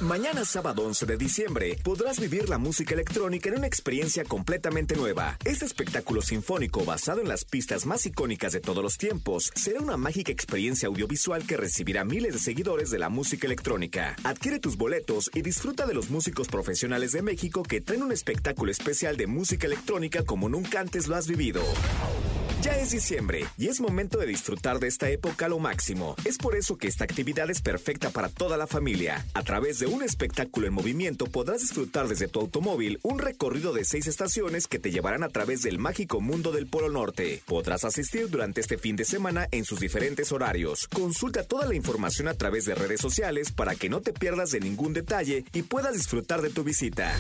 Mañana 0.01 0.45
sábado 0.45 0.83
11 0.85 1.07
de 1.07 1.17
diciembre 1.17 1.79
podrás 1.83 2.21
vivir 2.21 2.49
la 2.49 2.59
música 2.59 2.95
electrónica 2.95 3.49
en 3.49 3.59
una 3.59 3.67
experiencia 3.67 4.25
completamente 4.25 4.97
nueva. 4.97 5.39
Este 5.45 5.65
espectáculo 5.65 6.21
sinfónico 6.21 6.85
basado 6.85 7.21
en 7.21 7.29
las 7.29 7.45
pistas 7.45 7.87
más 7.87 8.05
icónicas 8.05 8.53
de 8.53 8.61
todos 8.61 8.83
los 8.83 8.99
tiempos 8.99 9.51
será 9.55 9.81
una 9.81 9.97
mágica 9.97 10.33
experiencia 10.33 10.89
audiovisual 10.89 11.47
que 11.47 11.57
recibirá 11.57 12.05
miles 12.05 12.35
de 12.35 12.41
seguidores 12.41 12.91
de 12.91 12.99
la 12.99 13.09
música 13.09 13.47
electrónica. 13.47 14.17
Adquiere 14.25 14.59
tus 14.59 14.77
boletos 14.77 15.31
y 15.33 15.43
disfruta 15.43 15.87
de 15.87 15.95
los 15.95 16.11
músicos 16.11 16.49
profesionales 16.49 17.13
de 17.13 17.23
México 17.23 17.63
que 17.63 17.81
traen 17.81 18.03
un 18.03 18.13
espectáculo 18.13 18.71
especial 18.71 19.17
de 19.17 19.27
música 19.27 19.67
electrónica 19.67 20.25
como 20.25 20.49
nunca 20.49 20.81
antes 20.81 21.07
lo 21.07 21.17
has 21.17 21.27
vivido. 21.27 21.60
door. 21.61 22.40
Ya 22.63 22.77
es 22.77 22.91
diciembre 22.91 23.47
y 23.57 23.69
es 23.69 23.81
momento 23.81 24.19
de 24.19 24.27
disfrutar 24.27 24.81
de 24.81 24.89
esta 24.89 25.09
época 25.09 25.49
lo 25.49 25.59
máximo. 25.59 26.15
Es 26.27 26.37
por 26.37 26.55
eso 26.55 26.77
que 26.77 26.89
esta 26.89 27.05
actividad 27.05 27.49
es 27.49 27.63
perfecta 27.63 28.11
para 28.11 28.29
toda 28.29 28.59
la 28.59 28.67
familia. 28.67 29.25
A 29.33 29.43
través 29.43 29.79
de 29.79 29.87
un 29.87 30.03
espectáculo 30.03 30.67
en 30.67 30.75
movimiento 30.75 31.25
podrás 31.25 31.63
disfrutar 31.63 32.07
desde 32.07 32.29
tu 32.29 32.39
automóvil 32.39 32.99
un 33.03 33.19
recorrido 33.19 33.73
de 33.73 33.87
seis 33.87 34.07
estaciones 34.07 34.67
que 34.67 34.79
te 34.79 34.91
llevarán 34.91 35.23
a 35.23 35.31
través 35.31 35.63
del 35.63 35.79
mágico 35.79 36.21
mundo 36.21 36.53
del 36.53 36.67
Polo 36.67 36.91
Norte. 36.91 37.43
Podrás 37.47 37.85
asistir 37.85 38.29
durante 38.29 38.61
este 38.61 38.77
fin 38.77 38.95
de 38.95 39.07
semana 39.07 39.49
en 39.53 39.65
sus 39.65 39.81
diferentes 39.81 40.31
horarios. 40.31 40.87
Consulta 40.89 41.45
toda 41.45 41.65
la 41.67 41.75
información 41.75 42.29
a 42.29 42.35
través 42.35 42.67
de 42.67 42.75
redes 42.75 43.01
sociales 43.01 43.53
para 43.53 43.75
que 43.75 43.89
no 43.89 44.03
te 44.03 44.13
pierdas 44.13 44.51
de 44.51 44.61
ningún 44.61 44.93
detalle 44.93 45.47
y 45.55 45.63
puedas 45.63 45.95
disfrutar 45.95 46.43
de 46.43 46.51
tu 46.51 46.63
visita. 46.63 47.19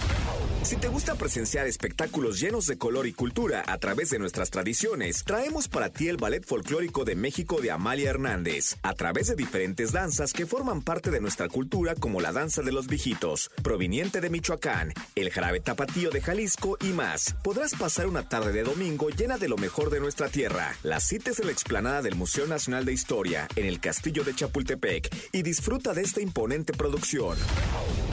Si 0.62 0.76
te 0.76 0.88
gusta 0.88 1.14
presenciar 1.14 1.66
espectáculos 1.66 2.38
llenos 2.38 2.66
de 2.66 2.76
color 2.76 3.06
y 3.06 3.14
cultura 3.14 3.64
a 3.66 3.78
través 3.78 4.11
de 4.11 4.18
nuestras 4.18 4.50
tradiciones, 4.50 5.25
traemos 5.31 5.69
para 5.69 5.91
ti 5.91 6.09
el 6.09 6.17
Ballet 6.17 6.45
Folclórico 6.45 7.05
de 7.05 7.15
México 7.15 7.61
de 7.61 7.71
Amalia 7.71 8.11
Hernández, 8.11 8.77
a 8.83 8.95
través 8.95 9.29
de 9.29 9.37
diferentes 9.37 9.93
danzas 9.93 10.33
que 10.33 10.45
forman 10.45 10.83
parte 10.83 11.13
de 11.13 11.21
nuestra 11.21 11.49
cultura 11.49 11.95
como 11.95 12.21
la 12.21 12.33
danza 12.33 12.63
de 12.63 12.73
los 12.73 12.89
viejitos, 12.89 13.49
proveniente 13.63 14.21
de 14.21 14.29
Michoacán, 14.29 14.93
el 15.15 15.31
jarabe 15.31 15.61
tapatío 15.61 16.11
de 16.11 16.21
Jalisco 16.21 16.77
y 16.81 16.89
más. 16.89 17.37
Podrás 17.45 17.77
pasar 17.77 18.09
una 18.09 18.29
tarde 18.29 18.51
de 18.51 18.65
domingo 18.65 19.09
llena 19.11 19.39
de 19.39 19.49
lo 19.49 19.57
mejor 19.57 19.91
de 19.91 20.01
nuestra 20.01 20.29
tierra. 20.29 20.75
La 20.83 20.99
cita 20.99 21.31
es 21.31 21.39
en 21.39 21.47
la 21.47 21.53
explanada 21.53 22.03
del 22.03 22.17
Museo 22.17 22.49
Nacional 22.49 22.85
de 22.85 22.93
Historia, 22.93 23.47
en 23.55 23.67
el 23.67 23.79
Castillo 23.79 24.25
de 24.25 24.35
Chapultepec, 24.35 25.15
y 25.31 25.43
disfruta 25.43 25.95
de 25.95 26.03
esta 26.03 26.21
imponente 26.21 26.73
producción. 26.73 27.39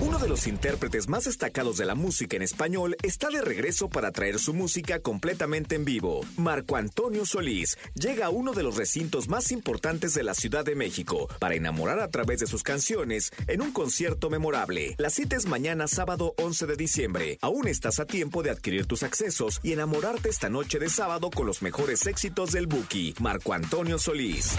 Uno 0.01 0.19
de 0.19 0.29
los 0.29 0.45
intérpretes 0.45 1.09
más 1.09 1.23
destacados 1.23 1.77
de 1.77 1.85
la 1.85 1.95
música 1.95 2.35
en 2.35 2.43
español 2.43 2.95
está 3.01 3.29
de 3.29 3.41
regreso 3.41 3.89
para 3.89 4.11
traer 4.11 4.37
su 4.37 4.53
música 4.53 4.99
completamente 4.99 5.73
en 5.73 5.83
vivo. 5.83 6.21
Marco 6.37 6.75
Antonio 6.75 7.06
Solís 7.25 7.77
llega 7.93 8.25
a 8.25 8.29
uno 8.29 8.53
de 8.53 8.63
los 8.63 8.75
recintos 8.75 9.29
más 9.29 9.51
importantes 9.51 10.13
de 10.13 10.23
la 10.23 10.33
Ciudad 10.33 10.65
de 10.65 10.75
México 10.75 11.27
para 11.39 11.55
enamorar 11.55 11.99
a 11.99 12.09
través 12.09 12.39
de 12.39 12.47
sus 12.47 12.63
canciones 12.63 13.31
en 13.47 13.61
un 13.61 13.71
concierto 13.71 14.29
memorable. 14.29 14.95
La 14.97 15.09
cita 15.09 15.35
es 15.35 15.45
mañana 15.45 15.87
sábado 15.87 16.33
11 16.37 16.65
de 16.65 16.75
diciembre. 16.75 17.37
Aún 17.41 17.67
estás 17.67 17.99
a 17.99 18.05
tiempo 18.05 18.43
de 18.43 18.49
adquirir 18.49 18.85
tus 18.87 19.03
accesos 19.03 19.59
y 19.63 19.71
enamorarte 19.71 20.29
esta 20.29 20.49
noche 20.49 20.79
de 20.79 20.89
sábado 20.89 21.29
con 21.31 21.47
los 21.47 21.61
mejores 21.61 22.05
éxitos 22.07 22.51
del 22.51 22.67
Buki. 22.67 23.15
Marco 23.19 23.53
Antonio 23.53 23.97
Solís. 23.97 24.55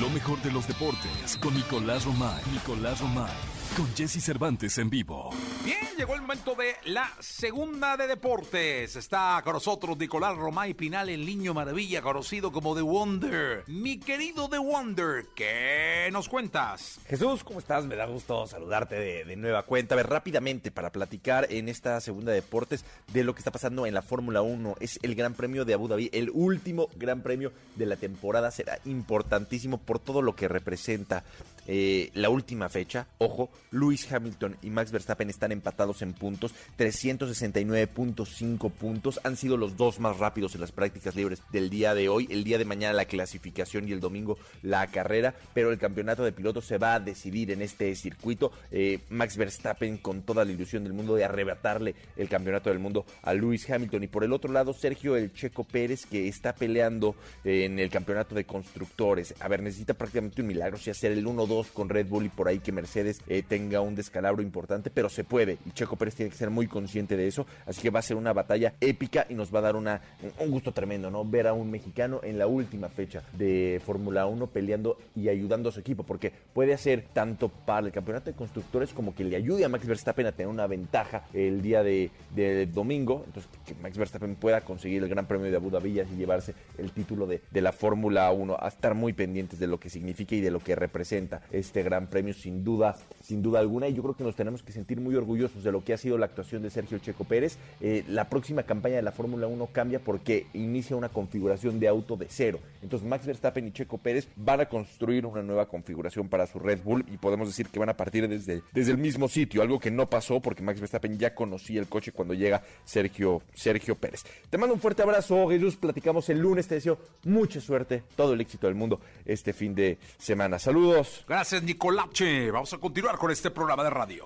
Lo 0.00 0.08
mejor 0.10 0.40
de 0.42 0.50
los 0.50 0.66
deportes 0.66 1.36
con 1.42 1.54
Nicolás 1.54 2.04
Romay. 2.04 2.42
Nicolás 2.52 3.00
Romay. 3.00 3.55
Con 3.74 3.94
Jesse 3.94 4.22
Cervantes 4.22 4.78
en 4.78 4.88
vivo. 4.88 5.30
Bien, 5.64 5.78
llegó 5.96 6.14
el 6.14 6.22
momento 6.22 6.54
de 6.54 6.76
la 6.84 7.10
segunda 7.20 7.96
de 7.96 8.06
deportes. 8.06 8.96
Está 8.96 9.40
con 9.44 9.54
nosotros 9.54 9.98
Nicolás 9.98 10.36
Romay 10.36 10.74
Pinal, 10.74 11.08
el 11.08 11.26
niño 11.26 11.52
maravilla, 11.52 12.00
conocido 12.00 12.52
como 12.52 12.74
The 12.74 12.82
Wonder. 12.82 13.64
Mi 13.66 13.98
querido 13.98 14.48
The 14.48 14.58
Wonder, 14.58 15.26
¿qué 15.34 16.08
nos 16.10 16.28
cuentas? 16.28 17.00
Jesús, 17.06 17.44
¿cómo 17.44 17.58
estás? 17.58 17.84
Me 17.84 17.96
da 17.96 18.06
gusto 18.06 18.46
saludarte 18.46 18.94
de, 18.94 19.24
de 19.24 19.36
nueva 19.36 19.64
cuenta. 19.64 19.94
A 19.94 19.96
ver, 19.96 20.08
rápidamente 20.08 20.70
para 20.70 20.90
platicar 20.90 21.46
en 21.50 21.68
esta 21.68 22.00
segunda 22.00 22.32
de 22.32 22.40
deportes 22.40 22.84
de 23.12 23.24
lo 23.24 23.34
que 23.34 23.40
está 23.40 23.50
pasando 23.50 23.86
en 23.86 23.94
la 23.94 24.02
Fórmula 24.02 24.40
1. 24.40 24.76
Es 24.80 24.98
el 25.02 25.14
Gran 25.14 25.34
Premio 25.34 25.64
de 25.64 25.74
Abu 25.74 25.88
Dhabi, 25.88 26.08
el 26.12 26.30
último 26.30 26.88
Gran 26.96 27.22
Premio 27.22 27.52
de 27.74 27.86
la 27.86 27.96
temporada. 27.96 28.50
Será 28.50 28.78
importantísimo 28.86 29.78
por 29.78 29.98
todo 29.98 30.22
lo 30.22 30.34
que 30.34 30.48
representa 30.48 31.24
eh, 31.66 32.10
la 32.14 32.30
última 32.30 32.68
fecha. 32.68 33.06
Ojo, 33.18 33.50
Lewis 33.70 34.10
Hamilton 34.10 34.56
y 34.62 34.70
Max 34.70 34.92
Verstappen 34.92 35.30
están 35.30 35.52
empatados 35.52 36.02
en 36.02 36.12
puntos, 36.12 36.54
369.5 36.78 38.70
puntos. 38.70 39.20
Han 39.24 39.36
sido 39.36 39.56
los 39.56 39.76
dos 39.76 40.00
más 40.00 40.18
rápidos 40.18 40.54
en 40.54 40.60
las 40.60 40.72
prácticas 40.72 41.14
libres 41.16 41.42
del 41.52 41.70
día 41.70 41.94
de 41.94 42.08
hoy. 42.08 42.26
El 42.30 42.44
día 42.44 42.58
de 42.58 42.64
mañana 42.64 42.94
la 42.94 43.04
clasificación 43.06 43.88
y 43.88 43.92
el 43.92 44.00
domingo 44.00 44.38
la 44.62 44.86
carrera, 44.88 45.34
pero 45.54 45.70
el 45.70 45.78
campeonato 45.78 46.24
de 46.24 46.32
pilotos 46.32 46.66
se 46.66 46.78
va 46.78 46.94
a 46.94 47.00
decidir 47.00 47.50
en 47.50 47.62
este 47.62 47.94
circuito. 47.96 48.52
Eh, 48.70 49.00
Max 49.10 49.36
Verstappen 49.36 49.98
con 49.98 50.22
toda 50.22 50.44
la 50.44 50.52
ilusión 50.52 50.84
del 50.84 50.92
mundo 50.92 51.14
de 51.14 51.24
arrebatarle 51.24 51.94
el 52.16 52.28
campeonato 52.28 52.70
del 52.70 52.78
mundo 52.78 53.04
a 53.22 53.34
Lewis 53.34 53.68
Hamilton. 53.68 54.04
Y 54.04 54.08
por 54.08 54.24
el 54.24 54.32
otro 54.32 54.52
lado, 54.52 54.72
Sergio 54.72 55.16
El 55.16 55.32
Checo 55.32 55.64
Pérez, 55.64 56.06
que 56.06 56.28
está 56.28 56.54
peleando 56.54 57.16
en 57.44 57.78
el 57.78 57.90
campeonato 57.90 58.34
de 58.34 58.44
constructores. 58.44 59.34
A 59.40 59.48
ver, 59.48 59.62
necesita 59.62 59.94
prácticamente 59.94 60.42
un 60.42 60.48
milagro, 60.48 60.78
si 60.78 60.90
hacer 60.90 61.12
el 61.12 61.26
1-2 61.26 61.55
con 61.64 61.88
Red 61.88 62.08
Bull 62.08 62.26
y 62.26 62.28
por 62.28 62.48
ahí 62.48 62.58
que 62.58 62.72
Mercedes 62.72 63.20
eh, 63.28 63.42
tenga 63.42 63.80
un 63.80 63.94
descalabro 63.94 64.42
importante, 64.42 64.90
pero 64.90 65.08
se 65.08 65.24
puede. 65.24 65.58
Y 65.64 65.70
Checo 65.70 65.96
Pérez 65.96 66.14
tiene 66.14 66.30
que 66.30 66.36
ser 66.36 66.50
muy 66.50 66.66
consciente 66.66 67.16
de 67.16 67.26
eso. 67.26 67.46
Así 67.66 67.80
que 67.82 67.90
va 67.90 68.00
a 68.00 68.02
ser 68.02 68.16
una 68.16 68.32
batalla 68.32 68.74
épica 68.80 69.26
y 69.28 69.34
nos 69.34 69.54
va 69.54 69.60
a 69.60 69.62
dar 69.62 69.76
una, 69.76 70.00
un 70.38 70.50
gusto 70.50 70.72
tremendo, 70.72 71.10
¿no? 71.10 71.24
Ver 71.24 71.46
a 71.46 71.52
un 71.52 71.70
mexicano 71.70 72.20
en 72.22 72.38
la 72.38 72.46
última 72.46 72.88
fecha 72.88 73.22
de 73.32 73.80
Fórmula 73.84 74.26
1 74.26 74.46
peleando 74.48 74.98
y 75.14 75.28
ayudando 75.28 75.68
a 75.68 75.72
su 75.72 75.80
equipo, 75.80 76.02
porque 76.02 76.32
puede 76.52 76.74
hacer 76.74 77.06
tanto 77.12 77.48
para 77.48 77.86
el 77.86 77.92
campeonato 77.92 78.30
de 78.30 78.36
constructores 78.36 78.92
como 78.92 79.14
que 79.14 79.24
le 79.24 79.36
ayude 79.36 79.64
a 79.64 79.68
Max 79.68 79.86
Verstappen 79.86 80.26
a 80.26 80.32
tener 80.32 80.48
una 80.48 80.66
ventaja 80.66 81.24
el 81.32 81.62
día 81.62 81.82
de, 81.82 82.10
de 82.34 82.66
domingo. 82.66 83.22
Entonces, 83.26 83.50
que 83.64 83.74
Max 83.74 83.96
Verstappen 83.96 84.34
pueda 84.36 84.60
conseguir 84.60 85.02
el 85.02 85.08
Gran 85.08 85.26
Premio 85.26 85.50
de 85.50 85.56
Abu 85.56 85.70
Dhabi 85.70 86.00
y 86.00 86.16
llevarse 86.16 86.54
el 86.78 86.92
título 86.92 87.26
de, 87.26 87.40
de 87.50 87.60
la 87.60 87.72
Fórmula 87.72 88.30
1. 88.30 88.56
A 88.58 88.68
estar 88.68 88.94
muy 88.94 89.12
pendientes 89.12 89.58
de 89.58 89.66
lo 89.66 89.78
que 89.78 89.88
significa 89.88 90.34
y 90.34 90.40
de 90.40 90.50
lo 90.50 90.60
que 90.60 90.74
representa 90.74 91.42
este 91.50 91.82
Gran 91.82 92.08
Premio, 92.08 92.34
sin 92.34 92.64
duda, 92.64 92.96
sin 93.26 93.42
duda 93.42 93.58
alguna. 93.58 93.88
Y 93.88 93.94
yo 93.94 94.02
creo 94.02 94.14
que 94.14 94.24
nos 94.24 94.36
tenemos 94.36 94.62
que 94.62 94.72
sentir 94.72 95.00
muy 95.00 95.16
orgullosos 95.16 95.64
de 95.64 95.72
lo 95.72 95.82
que 95.82 95.92
ha 95.92 95.98
sido 95.98 96.16
la 96.16 96.26
actuación 96.26 96.62
de 96.62 96.70
Sergio 96.70 96.98
Checo 96.98 97.24
Pérez. 97.24 97.58
Eh, 97.80 98.04
la 98.08 98.28
próxima 98.28 98.62
campaña 98.62 98.96
de 98.96 99.02
la 99.02 99.12
Fórmula 99.12 99.46
1 99.46 99.68
cambia 99.72 99.98
porque 99.98 100.46
inicia 100.54 100.96
una 100.96 101.08
configuración 101.08 101.80
de 101.80 101.88
auto 101.88 102.16
de 102.16 102.26
cero. 102.28 102.60
Entonces, 102.82 103.08
Max 103.08 103.26
Verstappen 103.26 103.66
y 103.66 103.72
Checo 103.72 103.98
Pérez 103.98 104.28
van 104.36 104.60
a 104.60 104.66
construir 104.66 105.26
una 105.26 105.42
nueva 105.42 105.66
configuración 105.66 106.28
para 106.28 106.46
su 106.46 106.60
Red 106.60 106.82
Bull 106.84 107.04
y 107.12 107.16
podemos 107.16 107.48
decir 107.48 107.68
que 107.68 107.80
van 107.80 107.88
a 107.88 107.96
partir 107.96 108.28
desde, 108.28 108.62
desde 108.72 108.92
el 108.92 108.98
mismo 108.98 109.28
sitio, 109.28 109.62
algo 109.62 109.80
que 109.80 109.90
no 109.90 110.08
pasó 110.08 110.40
porque 110.40 110.62
Max 110.62 110.78
Verstappen 110.78 111.18
ya 111.18 111.34
conocía 111.34 111.80
el 111.80 111.88
coche 111.88 112.12
cuando 112.12 112.34
llega 112.34 112.62
Sergio, 112.84 113.42
Sergio 113.54 113.96
Pérez. 113.96 114.24
Te 114.48 114.58
mando 114.58 114.74
un 114.74 114.80
fuerte 114.80 115.02
abrazo, 115.02 115.48
Jesús. 115.48 115.76
Platicamos 115.76 116.28
el 116.28 116.38
lunes. 116.38 116.68
Te 116.68 116.76
deseo 116.76 116.98
mucha 117.24 117.60
suerte, 117.60 118.04
todo 118.14 118.34
el 118.34 118.40
éxito 118.40 118.68
del 118.68 118.76
mundo 118.76 119.00
este 119.24 119.52
fin 119.52 119.74
de 119.74 119.98
semana. 120.18 120.58
Saludos. 120.58 121.24
Gracias, 121.28 121.62
Nicolache. 121.62 122.50
Vamos 122.50 122.72
a 122.72 122.78
continuar 122.78 123.15
con 123.16 123.30
este 123.30 123.50
programa 123.50 123.84
de 123.84 123.90
radio. 123.90 124.24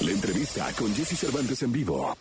La 0.00 0.10
entrevista 0.10 0.66
con 0.78 0.94
Jesse 0.94 1.18
Cervantes 1.18 1.62
en 1.62 1.72
vivo. 1.72 2.16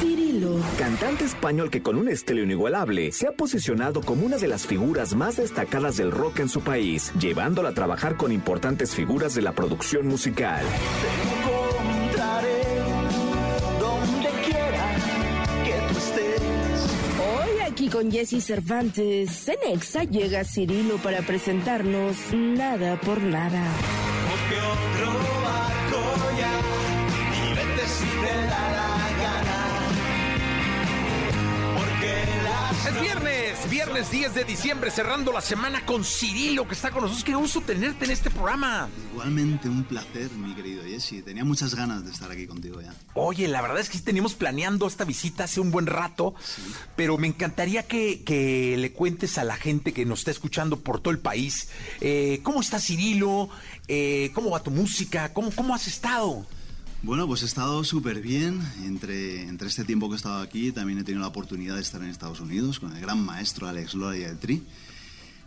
Cirilo. 0.00 0.58
Cantante 0.78 1.24
español 1.24 1.70
que 1.70 1.82
con 1.82 1.96
un 1.96 2.08
estilo 2.08 2.42
inigualable 2.42 3.12
se 3.12 3.28
ha 3.28 3.32
posicionado 3.32 4.00
como 4.00 4.26
una 4.26 4.36
de 4.36 4.48
las 4.48 4.66
figuras 4.66 5.14
más 5.14 5.36
destacadas 5.36 5.96
del 5.96 6.10
rock 6.10 6.40
en 6.40 6.48
su 6.48 6.60
país, 6.62 7.12
llevándola 7.18 7.68
a 7.70 7.74
trabajar 7.74 8.16
con 8.16 8.32
importantes 8.32 8.94
figuras 8.94 9.34
de 9.34 9.42
la 9.42 9.52
producción 9.52 10.06
musical. 10.08 10.64
encontraré 11.34 12.62
donde 13.78 14.28
quiera 14.44 14.94
que 15.64 15.92
tú 15.92 15.98
estés. 15.98 16.42
Hoy 17.20 17.60
aquí 17.70 17.86
y 17.86 17.88
con 17.88 18.10
Jesse 18.10 18.42
Cervantes, 18.42 19.48
en 19.48 19.74
Exa 19.74 20.04
llega 20.04 20.44
Cirilo 20.44 20.96
para 20.96 21.22
presentarnos 21.22 22.16
Nada 22.32 23.00
por 23.00 23.20
Nada. 23.20 23.62
Viernes, 33.68 34.10
viernes 34.10 34.10
10 34.10 34.34
de 34.34 34.44
diciembre, 34.44 34.90
cerrando 34.90 35.32
la 35.32 35.40
semana 35.40 35.84
con 35.84 36.04
Cirilo, 36.04 36.68
que 36.68 36.74
está 36.74 36.90
con 36.90 37.02
nosotros. 37.02 37.24
Qué 37.24 37.34
gusto 37.34 37.60
tenerte 37.60 38.04
en 38.04 38.10
este 38.10 38.30
programa. 38.30 38.88
Igualmente, 39.12 39.68
un 39.68 39.84
placer, 39.84 40.30
mi 40.32 40.54
querido 40.54 40.84
Jesse. 40.84 41.24
Tenía 41.24 41.44
muchas 41.44 41.74
ganas 41.74 42.04
de 42.04 42.10
estar 42.10 42.30
aquí 42.30 42.46
contigo 42.46 42.80
ya. 42.80 42.94
Oye, 43.14 43.48
la 43.48 43.62
verdad 43.62 43.80
es 43.80 43.88
que 43.88 43.98
sí 43.98 44.04
teníamos 44.04 44.34
planeando 44.34 44.86
esta 44.86 45.04
visita 45.04 45.44
hace 45.44 45.60
un 45.60 45.70
buen 45.70 45.86
rato, 45.86 46.34
pero 46.94 47.18
me 47.18 47.26
encantaría 47.26 47.86
que, 47.86 48.22
que, 48.22 48.76
le 48.76 48.92
cuentes 48.92 49.38
a 49.38 49.44
la 49.44 49.56
gente 49.56 49.92
que 49.92 50.04
nos 50.04 50.20
está 50.20 50.30
escuchando 50.30 50.80
por 50.80 51.00
todo 51.00 51.12
el 51.12 51.18
país, 51.18 51.68
eh, 52.00 52.40
¿cómo 52.42 52.60
está 52.60 52.78
Cirilo? 52.78 53.48
Eh, 53.88 54.30
¿Cómo 54.34 54.50
va 54.50 54.62
tu 54.62 54.70
música? 54.70 55.32
¿Cómo, 55.32 55.50
cómo 55.50 55.74
has 55.74 55.86
estado? 55.86 56.46
Bueno, 57.06 57.28
pues 57.28 57.44
he 57.44 57.46
estado 57.46 57.84
súper 57.84 58.20
bien. 58.20 58.60
Entre, 58.84 59.44
entre 59.44 59.68
este 59.68 59.84
tiempo 59.84 60.08
que 60.08 60.14
he 60.14 60.16
estado 60.16 60.42
aquí, 60.42 60.72
también 60.72 60.98
he 60.98 61.04
tenido 61.04 61.20
la 61.20 61.28
oportunidad 61.28 61.76
de 61.76 61.80
estar 61.80 62.02
en 62.02 62.08
Estados 62.08 62.40
Unidos 62.40 62.80
con 62.80 62.92
el 62.96 63.00
gran 63.00 63.24
maestro 63.24 63.68
Alex 63.68 63.94
Lora 63.94 64.18
y 64.18 64.24
el 64.24 64.36
Tri. 64.38 64.64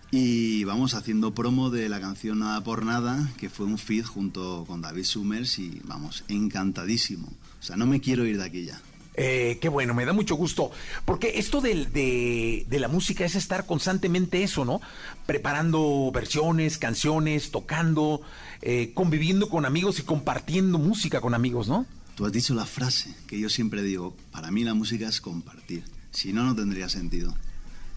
Y 0.10 0.64
vamos 0.64 0.94
haciendo 0.94 1.36
promo 1.36 1.70
de 1.70 1.90
la 1.90 2.00
canción 2.00 2.40
Nada 2.40 2.64
por 2.64 2.86
Nada, 2.86 3.30
que 3.36 3.50
fue 3.50 3.66
un 3.66 3.78
feed 3.78 4.06
junto 4.06 4.64
con 4.68 4.80
David 4.80 5.04
Summers 5.04 5.60
y 5.60 5.82
vamos, 5.84 6.24
encantadísimo. 6.30 7.28
O 7.28 7.62
sea, 7.62 7.76
no 7.76 7.86
me 7.86 8.00
quiero 8.00 8.26
ir 8.26 8.38
de 8.38 8.46
aquí 8.46 8.64
ya. 8.64 8.80
Eh, 9.22 9.58
qué 9.60 9.68
bueno, 9.68 9.94
me 9.94 10.06
da 10.06 10.14
mucho 10.14 10.36
gusto. 10.36 10.72
Porque 11.04 11.34
esto 11.40 11.60
de, 11.60 12.66
de, 12.66 12.80
la 12.80 12.88
música 12.88 13.26
es 13.26 13.36
estar 13.36 13.66
constantemente 13.66 14.44
eso, 14.44 14.64
¿no? 14.64 14.80
Preparando 15.26 16.10
versiones, 16.14 16.78
canciones, 16.78 17.52
tocando, 17.52 18.22
eh, 18.62 18.92
conviviendo 18.94 19.50
con 19.50 19.66
amigos 19.66 20.00
y 20.00 20.04
compartiendo 20.04 20.80
música 20.80 21.20
con 21.20 21.34
amigos, 21.34 21.68
¿no? 21.68 21.86
Tú 22.16 22.26
has 22.26 22.32
dicho 22.32 22.54
la 22.54 22.66
frase 22.66 23.14
que 23.28 23.38
yo 23.38 23.50
siempre 23.50 23.84
digo, 23.84 24.16
para 24.32 24.52
mí 24.52 24.64
la 24.64 24.74
música 24.74 25.10
es 25.10 25.20
compartir. 25.20 25.84
Si 26.12 26.32
no, 26.32 26.46
no 26.46 26.56
tendría 26.56 26.88
sentido. 26.88 27.36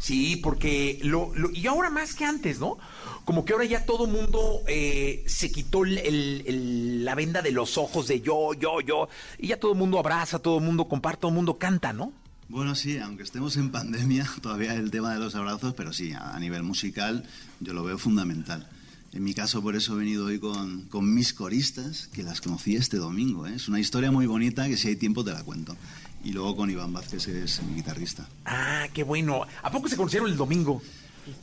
Sí, 0.02 0.34
porque 0.34 0.98
lo, 1.04 1.32
y 1.54 1.64
ahora 1.68 1.88
más 1.88 2.14
que 2.14 2.24
antes, 2.24 2.58
¿no? 2.58 2.76
Como 3.24 3.44
que 3.44 3.52
ahora 3.52 3.66
ya 3.66 3.86
todo 3.86 4.08
mundo 4.08 4.64
eh, 4.66 5.22
se 5.28 5.52
quitó 5.52 5.84
la 5.84 7.14
venda 7.14 7.40
de 7.40 7.52
los 7.52 7.78
ojos 7.78 8.08
de 8.08 8.20
yo, 8.20 8.52
yo, 8.52 8.80
yo, 8.80 9.08
y 9.38 9.46
ya 9.46 9.60
todo 9.60 9.76
mundo 9.76 10.00
abraza, 10.00 10.40
todo 10.40 10.58
mundo 10.58 10.88
comparte, 10.88 11.20
todo 11.20 11.30
mundo 11.30 11.56
canta, 11.56 11.92
¿no? 11.92 12.12
Bueno, 12.48 12.74
sí, 12.74 12.98
aunque 12.98 13.22
estemos 13.22 13.56
en 13.56 13.70
pandemia, 13.70 14.28
todavía 14.42 14.74
el 14.74 14.90
tema 14.90 15.14
de 15.14 15.20
los 15.20 15.36
abrazos, 15.36 15.72
pero 15.74 15.92
sí, 15.92 16.12
a 16.12 16.36
nivel 16.40 16.64
musical 16.64 17.24
yo 17.60 17.72
lo 17.72 17.84
veo 17.84 17.96
fundamental. 17.96 18.68
En 19.12 19.22
mi 19.22 19.34
caso, 19.34 19.62
por 19.62 19.76
eso 19.76 19.94
he 19.94 19.98
venido 19.98 20.24
hoy 20.24 20.40
con, 20.40 20.86
con 20.86 21.14
mis 21.14 21.32
coristas, 21.32 22.08
que 22.08 22.24
las 22.24 22.40
conocí 22.40 22.74
este 22.74 22.96
domingo. 22.96 23.46
¿eh? 23.46 23.54
Es 23.54 23.68
una 23.68 23.78
historia 23.78 24.10
muy 24.10 24.26
bonita 24.26 24.66
que 24.66 24.76
si 24.76 24.88
hay 24.88 24.96
tiempo 24.96 25.22
te 25.22 25.30
la 25.32 25.44
cuento 25.44 25.76
y 26.24 26.32
luego 26.32 26.56
con 26.56 26.70
Iván 26.70 26.92
Vázquez, 26.92 27.26
que 27.26 27.44
es 27.44 27.62
mi 27.62 27.74
guitarrista. 27.74 28.28
Ah, 28.44 28.86
qué 28.92 29.02
bueno. 29.02 29.42
¿A 29.62 29.70
poco 29.70 29.88
se 29.88 29.96
conocieron 29.96 30.30
el 30.30 30.36
domingo? 30.36 30.82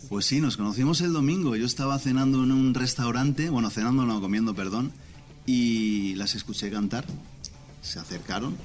Pues 0.10 0.26
sí, 0.26 0.42
nos 0.42 0.58
conocimos 0.58 1.02
el 1.02 1.14
domingo. 1.14 1.56
Yo 1.56 1.66
estaba 1.66 1.98
cenando 2.00 2.44
en 2.44 2.52
un 2.52 2.74
restaurante, 2.74 3.50
bueno, 3.50 3.70
cenando 3.70 4.06
no, 4.06 4.20
comiendo, 4.20 4.54
perdón, 4.54 4.92
y 5.46 6.16
las 6.16 6.36
escuché 6.36 6.70
cantar. 6.70 7.06
Se 7.82 8.00
acercaron 8.00 8.58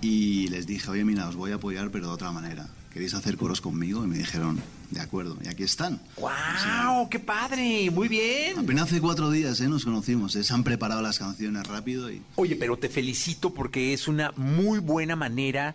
y 0.00 0.48
les 0.48 0.66
dije, 0.66 0.90
oye, 0.90 1.04
mira, 1.04 1.28
os 1.28 1.36
voy 1.36 1.52
a 1.52 1.56
apoyar, 1.56 1.90
pero 1.90 2.08
de 2.08 2.12
otra 2.12 2.30
manera. 2.30 2.68
¿Queréis 2.92 3.14
hacer 3.14 3.36
coros 3.38 3.60
conmigo? 3.62 4.04
Y 4.04 4.06
me 4.06 4.18
dijeron, 4.18 4.60
de 4.90 5.00
acuerdo, 5.00 5.38
y 5.42 5.48
aquí 5.48 5.62
están. 5.62 6.00
¡Wow! 6.18 7.08
¡Qué 7.08 7.18
padre! 7.18 7.90
Muy 7.90 8.06
bien. 8.08 8.58
Apenas 8.58 8.84
hace 8.84 9.00
cuatro 9.00 9.30
días 9.30 9.60
¿eh? 9.62 9.68
nos 9.68 9.84
conocimos, 9.84 10.36
¿eh? 10.36 10.44
se 10.44 10.52
han 10.52 10.62
preparado 10.62 11.00
las 11.00 11.18
canciones 11.18 11.66
rápido 11.66 12.10
y... 12.12 12.20
Oye, 12.36 12.54
pero 12.56 12.76
te 12.76 12.90
felicito 12.90 13.54
porque 13.54 13.94
es 13.94 14.08
una 14.08 14.32
muy 14.36 14.78
buena 14.78 15.16
manera 15.16 15.74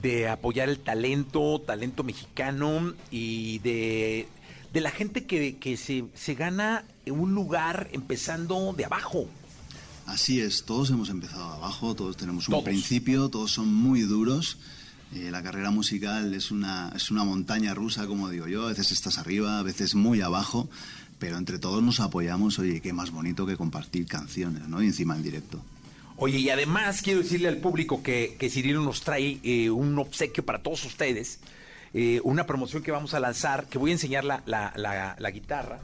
de 0.00 0.28
apoyar 0.28 0.68
el 0.68 0.78
talento, 0.78 1.60
talento 1.66 2.04
mexicano 2.04 2.94
y 3.10 3.58
de, 3.58 4.28
de 4.72 4.80
la 4.80 4.90
gente 4.92 5.26
que, 5.26 5.56
que 5.56 5.76
se, 5.76 6.04
se 6.14 6.34
gana 6.34 6.84
un 7.06 7.34
lugar 7.34 7.88
empezando 7.92 8.72
de 8.72 8.84
abajo. 8.84 9.26
Así 10.06 10.40
es, 10.40 10.64
todos 10.64 10.90
hemos 10.90 11.10
empezado 11.10 11.44
abajo, 11.44 11.94
todos 11.96 12.16
tenemos 12.16 12.46
un 12.48 12.52
todos. 12.52 12.64
principio, 12.64 13.28
todos 13.28 13.50
son 13.50 13.74
muy 13.74 14.02
duros. 14.02 14.58
Eh, 15.14 15.30
la 15.30 15.42
carrera 15.42 15.70
musical 15.70 16.32
es 16.32 16.50
una, 16.50 16.90
es 16.96 17.10
una 17.10 17.24
montaña 17.24 17.74
rusa, 17.74 18.06
como 18.06 18.30
digo 18.30 18.48
yo. 18.48 18.64
A 18.64 18.68
veces 18.68 18.92
estás 18.92 19.18
arriba, 19.18 19.58
a 19.58 19.62
veces 19.62 19.94
muy 19.94 20.22
abajo, 20.22 20.70
pero 21.18 21.36
entre 21.36 21.58
todos 21.58 21.82
nos 21.82 22.00
apoyamos. 22.00 22.58
Oye, 22.58 22.80
qué 22.80 22.92
más 22.92 23.10
bonito 23.10 23.44
que 23.44 23.56
compartir 23.56 24.06
canciones, 24.06 24.66
¿no? 24.68 24.82
Y 24.82 24.86
encima 24.86 25.14
en 25.14 25.22
directo. 25.22 25.62
Oye, 26.16 26.38
y 26.38 26.50
además 26.50 27.02
quiero 27.02 27.20
decirle 27.20 27.48
al 27.48 27.58
público 27.58 28.02
que, 28.02 28.36
que 28.38 28.48
Cirilo 28.48 28.80
nos 28.80 29.02
trae 29.02 29.38
eh, 29.42 29.68
un 29.70 29.98
obsequio 29.98 30.44
para 30.46 30.62
todos 30.62 30.84
ustedes. 30.84 31.40
Eh, 31.94 32.20
una 32.24 32.46
promoción 32.46 32.82
que 32.82 32.90
vamos 32.90 33.12
a 33.12 33.20
lanzar, 33.20 33.66
que 33.66 33.76
voy 33.76 33.90
a 33.90 33.94
enseñar 33.94 34.24
la, 34.24 34.42
la, 34.46 34.72
la, 35.18 35.30
guitarra. 35.30 35.78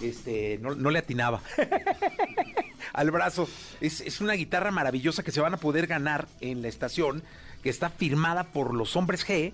Este, 0.00 0.58
no, 0.62 0.74
no, 0.74 0.90
le 0.90 1.00
atinaba 1.00 1.42
al 2.94 3.10
brazo. 3.10 3.46
Es, 3.82 4.00
es 4.00 4.22
una 4.22 4.32
guitarra 4.32 4.70
maravillosa 4.70 5.22
que 5.22 5.32
se 5.32 5.40
van 5.42 5.52
a 5.52 5.58
poder 5.58 5.86
ganar 5.86 6.28
en 6.40 6.62
la 6.62 6.68
estación 6.68 7.22
que 7.62 7.70
está 7.70 7.90
firmada 7.90 8.44
por 8.44 8.74
los 8.74 8.96
hombres 8.96 9.26
G 9.26 9.52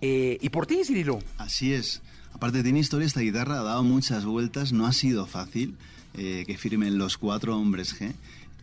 eh, 0.00 0.38
y 0.40 0.48
por 0.50 0.66
ti, 0.66 0.84
Cirilo. 0.84 1.18
Así 1.38 1.72
es. 1.72 2.02
Aparte 2.32 2.62
tiene 2.62 2.80
historia 2.80 3.06
esta 3.06 3.20
guitarra, 3.20 3.60
ha 3.60 3.62
dado 3.62 3.82
muchas 3.84 4.24
vueltas, 4.24 4.72
no 4.72 4.86
ha 4.86 4.92
sido 4.92 5.26
fácil 5.26 5.76
eh, 6.14 6.44
que 6.46 6.58
firmen 6.58 6.98
los 6.98 7.16
cuatro 7.16 7.56
hombres 7.56 7.98
G. 7.98 8.12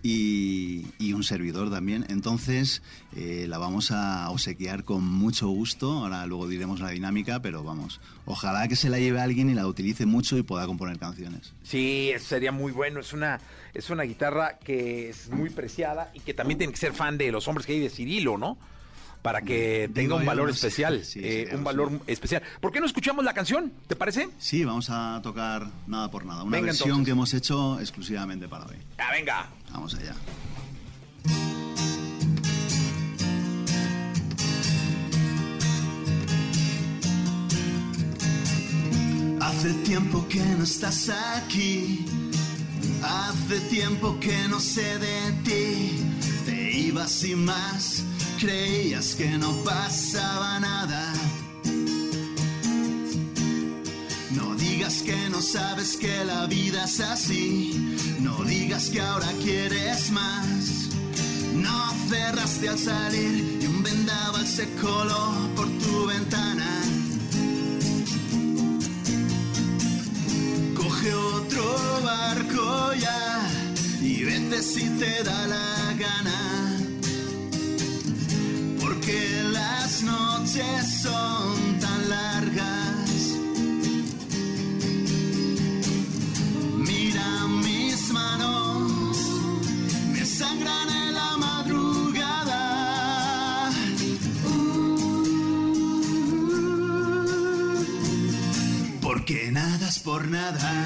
Y, 0.03 0.87
y, 0.97 1.13
un 1.13 1.23
servidor 1.23 1.69
también. 1.69 2.07
Entonces 2.09 2.81
eh, 3.15 3.45
la 3.47 3.59
vamos 3.59 3.91
a 3.91 4.31
obsequiar 4.31 4.83
con 4.83 5.03
mucho 5.03 5.47
gusto. 5.47 5.91
Ahora 5.91 6.25
luego 6.25 6.47
diremos 6.47 6.79
la 6.79 6.89
dinámica, 6.89 7.39
pero 7.43 7.63
vamos, 7.63 8.01
ojalá 8.25 8.67
que 8.67 8.75
se 8.75 8.89
la 8.89 8.97
lleve 8.97 9.21
alguien 9.21 9.51
y 9.51 9.53
la 9.53 9.67
utilice 9.67 10.07
mucho 10.07 10.39
y 10.39 10.43
pueda 10.43 10.65
componer 10.65 10.97
canciones. 10.97 11.53
Sí, 11.61 12.09
eso 12.15 12.25
sería 12.25 12.51
muy 12.51 12.71
bueno. 12.71 12.99
Es 12.99 13.13
una, 13.13 13.39
es 13.75 13.91
una 13.91 14.01
guitarra 14.01 14.57
que 14.57 15.09
es 15.09 15.29
muy 15.29 15.51
preciada 15.51 16.11
y 16.15 16.19
que 16.21 16.33
también 16.33 16.57
tiene 16.57 16.73
que 16.73 16.79
ser 16.79 16.93
fan 16.93 17.19
de 17.19 17.31
los 17.31 17.47
hombres 17.47 17.67
que 17.67 17.73
hay 17.73 17.79
de 17.79 17.89
Cirilo, 17.91 18.39
¿no? 18.39 18.57
Para 19.21 19.41
que 19.41 19.89
tenga 19.93 20.15
un 20.15 20.25
valor 20.25 20.49
especial, 20.49 21.03
sí, 21.05 21.19
eh, 21.23 21.49
un 21.53 21.63
valor 21.63 21.91
especial. 22.07 22.41
¿Por 22.59 22.71
qué 22.71 22.79
no 22.79 22.85
escuchamos 22.85 23.23
la 23.23 23.33
canción? 23.33 23.71
¿Te 23.87 23.95
parece? 23.95 24.29
Sí, 24.39 24.63
vamos 24.63 24.89
a 24.89 25.19
tocar 25.21 25.67
Nada 25.87 26.09
por 26.09 26.25
Nada, 26.25 26.43
una 26.43 26.51
venga, 26.57 26.67
versión 26.67 26.89
entonces. 26.89 27.05
que 27.05 27.11
hemos 27.11 27.33
hecho 27.33 27.79
exclusivamente 27.79 28.47
para 28.47 28.65
hoy. 28.65 28.77
Ah, 28.97 29.11
venga. 29.11 29.49
Vamos 29.71 29.93
allá. 29.95 30.15
Hace 39.39 39.73
tiempo 39.85 40.25
que 40.27 40.39
no 40.39 40.63
estás 40.63 41.09
aquí, 41.09 42.05
hace 43.03 43.59
tiempo 43.69 44.17
que 44.19 44.47
no 44.49 44.59
sé 44.59 44.97
de 44.99 45.31
ti, 45.43 45.99
te 46.45 46.71
ibas 46.71 47.11
sin 47.11 47.45
más 47.45 48.03
creías 48.41 49.13
que 49.13 49.29
no 49.37 49.51
pasaba 49.63 50.59
nada. 50.59 51.13
No 54.31 54.55
digas 54.55 55.03
que 55.03 55.29
no 55.29 55.41
sabes 55.41 55.95
que 55.95 56.25
la 56.25 56.47
vida 56.47 56.85
es 56.85 56.99
así. 57.01 57.95
No 58.19 58.43
digas 58.43 58.89
que 58.89 58.99
ahora 58.99 59.31
quieres 59.43 60.09
más. 60.09 60.89
No 61.53 61.93
cerraste 62.09 62.69
al 62.69 62.79
salir 62.79 63.59
y 63.61 63.65
un 63.67 63.83
vendaval 63.83 64.47
se 64.47 64.67
coló 64.81 65.23
por 65.55 65.67
tu 65.83 66.07
ventana. 66.07 66.71
Coge 70.75 71.13
otro 71.13 72.01
barco 72.03 72.93
ya 72.95 73.47
y 74.01 74.23
vete 74.23 74.63
si 74.63 74.89
te 74.99 75.23
da 75.23 75.45
la 75.45 75.93
gana 75.99 76.50
noches 80.53 81.01
son 81.01 81.79
tan 81.79 82.09
largas. 82.09 83.37
Mira 86.77 87.47
mis 87.47 88.11
manos, 88.11 88.91
me 90.11 90.25
sangran 90.25 90.89
en 90.89 91.13
la 91.13 91.37
madrugada. 91.37 92.61
Porque 99.01 99.51
nada 99.51 99.87
es 99.87 99.99
por 99.99 100.27
nada. 100.27 100.85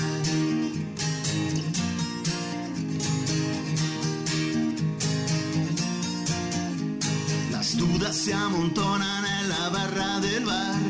dudas 7.77 8.15
se 8.15 8.33
amontonan 8.33 9.24
barra 9.69 10.19
del 10.19 10.45
bar. 10.45 10.81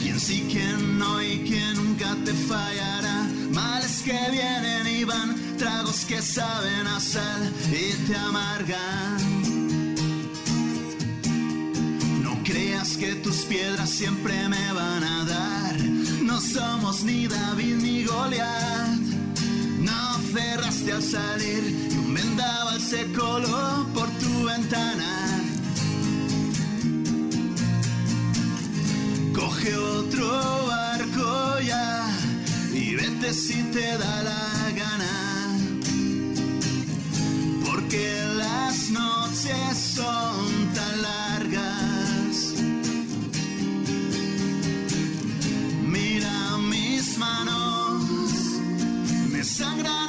Quién 0.00 0.18
sí, 0.20 0.46
quién 0.50 0.98
no 0.98 1.22
y 1.22 1.40
quién 1.46 1.74
nunca 1.74 2.16
te 2.24 2.32
fallará. 2.32 3.26
Males 3.52 4.02
que 4.04 4.18
vienen 4.30 4.86
y 4.86 5.04
van, 5.04 5.36
tragos 5.56 6.04
que 6.04 6.20
saben 6.22 6.86
a 6.86 7.00
sal 7.00 7.52
y 7.70 7.92
te 8.06 8.16
amargan. 8.16 9.18
No 12.22 12.42
creas 12.44 12.96
que 12.96 13.14
tus 13.16 13.38
piedras 13.44 13.90
siempre 13.90 14.48
me 14.48 14.72
van 14.72 15.04
a 15.04 15.24
dar. 15.24 15.80
No 16.22 16.40
somos 16.40 17.02
ni 17.04 17.26
David 17.26 17.76
ni 17.76 18.04
Goliat. 18.04 19.00
No 19.80 20.18
cerraste 20.32 20.92
al 20.92 21.02
salir 21.02 21.90
y 21.92 21.94
un 21.94 22.14
vendaval 22.14 22.80
se 22.80 23.12
coló 23.12 23.86
por 23.94 24.08
tu 24.18 24.44
ventana. 24.44 25.17
Coge 29.58 29.76
otro 29.76 30.66
barco 30.68 31.58
ya 31.66 32.06
y 32.72 32.94
vete 32.94 33.32
si 33.32 33.60
te 33.72 33.98
da 33.98 34.22
la 34.22 34.70
gana. 34.76 35.58
Porque 37.66 38.22
las 38.36 38.90
noches 38.90 39.76
son 39.96 40.46
tan 40.74 41.02
largas. 41.02 42.54
Mira 45.82 46.56
mis 46.58 47.18
manos, 47.18 48.04
me 49.32 49.42
sangran 49.42 50.07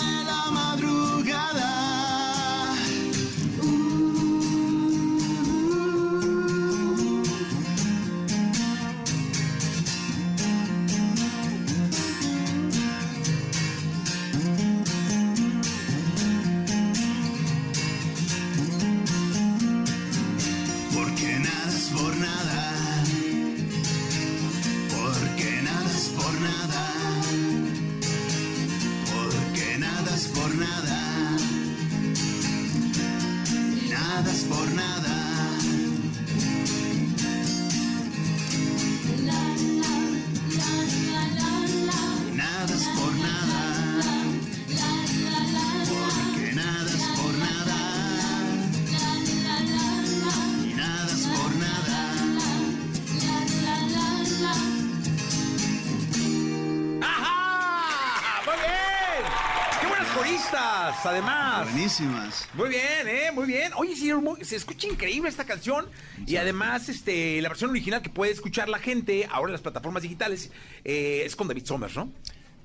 Además. 61.05 61.71
Buenísimas. 61.71 62.47
Muy 62.53 62.69
bien, 62.69 63.07
¿eh? 63.07 63.31
Muy 63.33 63.47
bien. 63.47 63.71
Oye, 63.75 63.95
sí, 63.95 64.11
se 64.41 64.55
escucha 64.55 64.87
increíble 64.87 65.29
esta 65.29 65.45
canción. 65.45 65.85
Y 66.25 66.35
además, 66.35 66.89
este, 66.89 67.41
la 67.41 67.49
versión 67.49 67.71
original 67.71 68.01
que 68.01 68.09
puede 68.09 68.31
escuchar 68.31 68.69
la 68.69 68.79
gente 68.79 69.27
ahora 69.31 69.49
en 69.49 69.53
las 69.53 69.61
plataformas 69.61 70.03
digitales 70.03 70.51
eh, 70.83 71.23
es 71.25 71.35
con 71.35 71.47
David 71.47 71.65
Somers, 71.65 71.95
¿no? 71.95 72.11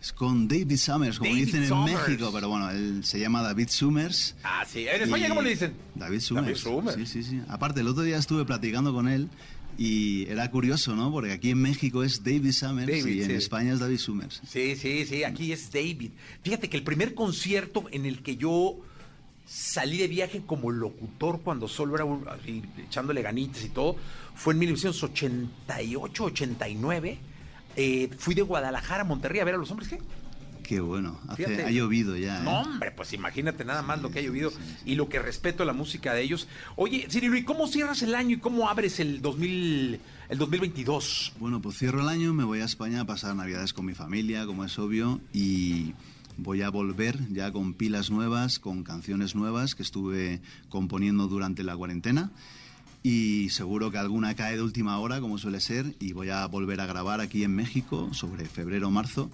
Es 0.01 0.13
con 0.13 0.49
David 0.49 0.77
Summers, 0.77 1.19
como 1.19 1.31
David 1.31 1.47
dicen 1.47 1.63
en 1.63 1.69
Summers. 1.69 2.09
México, 2.09 2.31
pero 2.35 2.49
bueno, 2.51 2.69
él 2.71 3.05
se 3.05 3.19
llama 3.19 3.43
David 3.43 3.69
Summers. 3.71 4.37
Ah, 4.45 4.65
sí. 4.71 4.87
¿En 4.87 5.03
España 5.03 5.29
cómo 5.29 5.41
le 5.41 5.51
dicen? 5.51 5.75
David 5.95 6.21
Summers. 6.21 6.47
David 6.47 6.61
Summers. 6.61 6.97
Sí, 6.97 7.07
sí, 7.07 7.23
sí. 7.23 7.43
Aparte, 7.49 7.81
el 7.81 7.89
otro 7.89 8.03
día 8.03 8.19
estuve 8.19 8.45
platicando 8.45 8.93
con 8.93 9.09
él 9.09 9.31
y 9.79 10.27
era 10.29 10.51
curioso, 10.51 10.95
¿no? 10.95 11.11
Porque 11.11 11.33
aquí 11.33 11.51
en 11.51 11.61
México 11.63 12.03
es 12.05 12.23
David 12.23 12.53
Summers 12.53 12.87
David, 12.89 13.07
y 13.15 13.21
en 13.23 13.27
sí. 13.29 13.33
España 13.35 13.73
es 13.73 13.81
David 13.81 13.99
Summers. 13.99 14.41
Sí, 14.49 14.77
sí, 14.77 15.05
sí, 15.07 15.25
aquí 15.25 15.53
es 15.53 15.71
David. 15.73 16.11
Fíjate 16.43 16.69
que 16.69 16.77
el 16.77 16.83
primer 16.85 17.15
concierto 17.15 17.85
en 17.91 18.07
el 18.07 18.23
que 18.23 18.37
yo 18.37 18.77
salí 19.47 19.99
de 19.99 20.09
viaje 20.09 20.43
como 20.47 20.71
locutor 20.71 21.41
cuando 21.43 21.69
solo 21.69 21.95
era 21.97 22.05
un- 22.05 22.27
así, 22.29 22.63
echándole 22.87 23.21
ganitas 23.23 23.63
y 23.65 23.69
todo, 23.69 23.97
fue 24.35 24.55
en 24.55 24.61
1988, 24.61 26.25
89. 26.25 27.19
Eh, 27.77 28.09
fui 28.19 28.35
de 28.35 28.43
Guadalajara 28.43 29.03
a 29.03 29.05
Monterrey 29.05 29.41
a 29.41 29.45
ver 29.45 29.55
a 29.55 29.59
los 29.59 29.71
hombres, 29.71 29.89
¿qué? 29.89 29.99
Qué 30.65 30.81
bueno. 30.81 31.21
Hace- 31.29 31.45
Fíjate. 31.45 31.65
ha 31.67 31.71
llovido 31.71 32.17
ya. 32.17 32.41
¿eh? 32.41 32.45
No, 32.45 32.63
hombre, 32.63 32.91
pues 32.91 33.13
imagínate 33.13 33.65
nada 33.65 33.83
más 33.83 34.03
lo 34.03 34.11
que 34.11 34.19
ha 34.19 34.23
llovido 34.23 34.51
y 34.85 34.95
lo 34.97 35.09
que 35.09 35.19
respeto 35.21 35.63
a 35.63 35.67
la 35.67 35.73
música 35.75 36.13
de 36.15 36.23
ellos. 36.23 36.49
Oye, 36.75 37.07
Cirilo, 37.11 37.37
¿y 37.37 37.45
cómo 37.45 37.67
cierras 37.69 38.03
el 38.03 38.15
año 38.15 38.37
y 38.37 38.41
cómo 38.41 38.69
abres 38.69 38.99
el 38.99 39.21
2000, 39.23 40.01
el 40.31 40.39
2022? 40.39 41.35
Bueno, 41.39 41.61
pues 41.61 41.79
cierro 41.79 42.01
el 42.01 42.09
año, 42.09 42.33
me 42.35 42.45
voy 42.45 42.61
a 42.61 42.65
España 42.65 43.03
a 43.03 43.05
pasar 43.05 43.37
Navidades 43.37 43.73
con 43.73 43.85
mi 43.87 43.95
familia, 43.95 44.47
como 44.47 44.65
es 44.65 44.79
obvio, 44.79 45.21
y 45.33 45.93
voy 46.39 46.63
a 46.63 46.71
volver 46.71 47.19
ya 47.31 47.53
con 47.53 47.75
pilas 47.75 48.11
nuevas, 48.11 48.59
con 48.59 48.83
canciones 48.83 49.35
nuevas 49.35 49.75
que 49.75 49.83
estuve 49.85 50.41
componiendo 50.69 51.29
durante 51.29 51.63
la 51.63 51.77
cuarentena. 51.77 52.33
Y 53.07 53.51
seguro 53.51 53.91
que 53.91 53.99
alguna 53.99 54.35
cae 54.35 54.57
de 54.57 54.63
última 54.63 54.99
hora, 54.99 55.21
como 55.21 55.37
suele 55.37 55.61
ser, 55.61 55.95
y 56.01 56.15
voy 56.15 56.31
a 56.31 56.47
volver 56.47 56.81
a 56.81 56.87
grabar 56.87 57.21
aquí 57.21 57.45
en 57.45 57.55
México 57.55 58.09
sobre 58.15 58.47
febrero 58.47 58.89
o 58.89 58.91
marzo. 58.91 59.31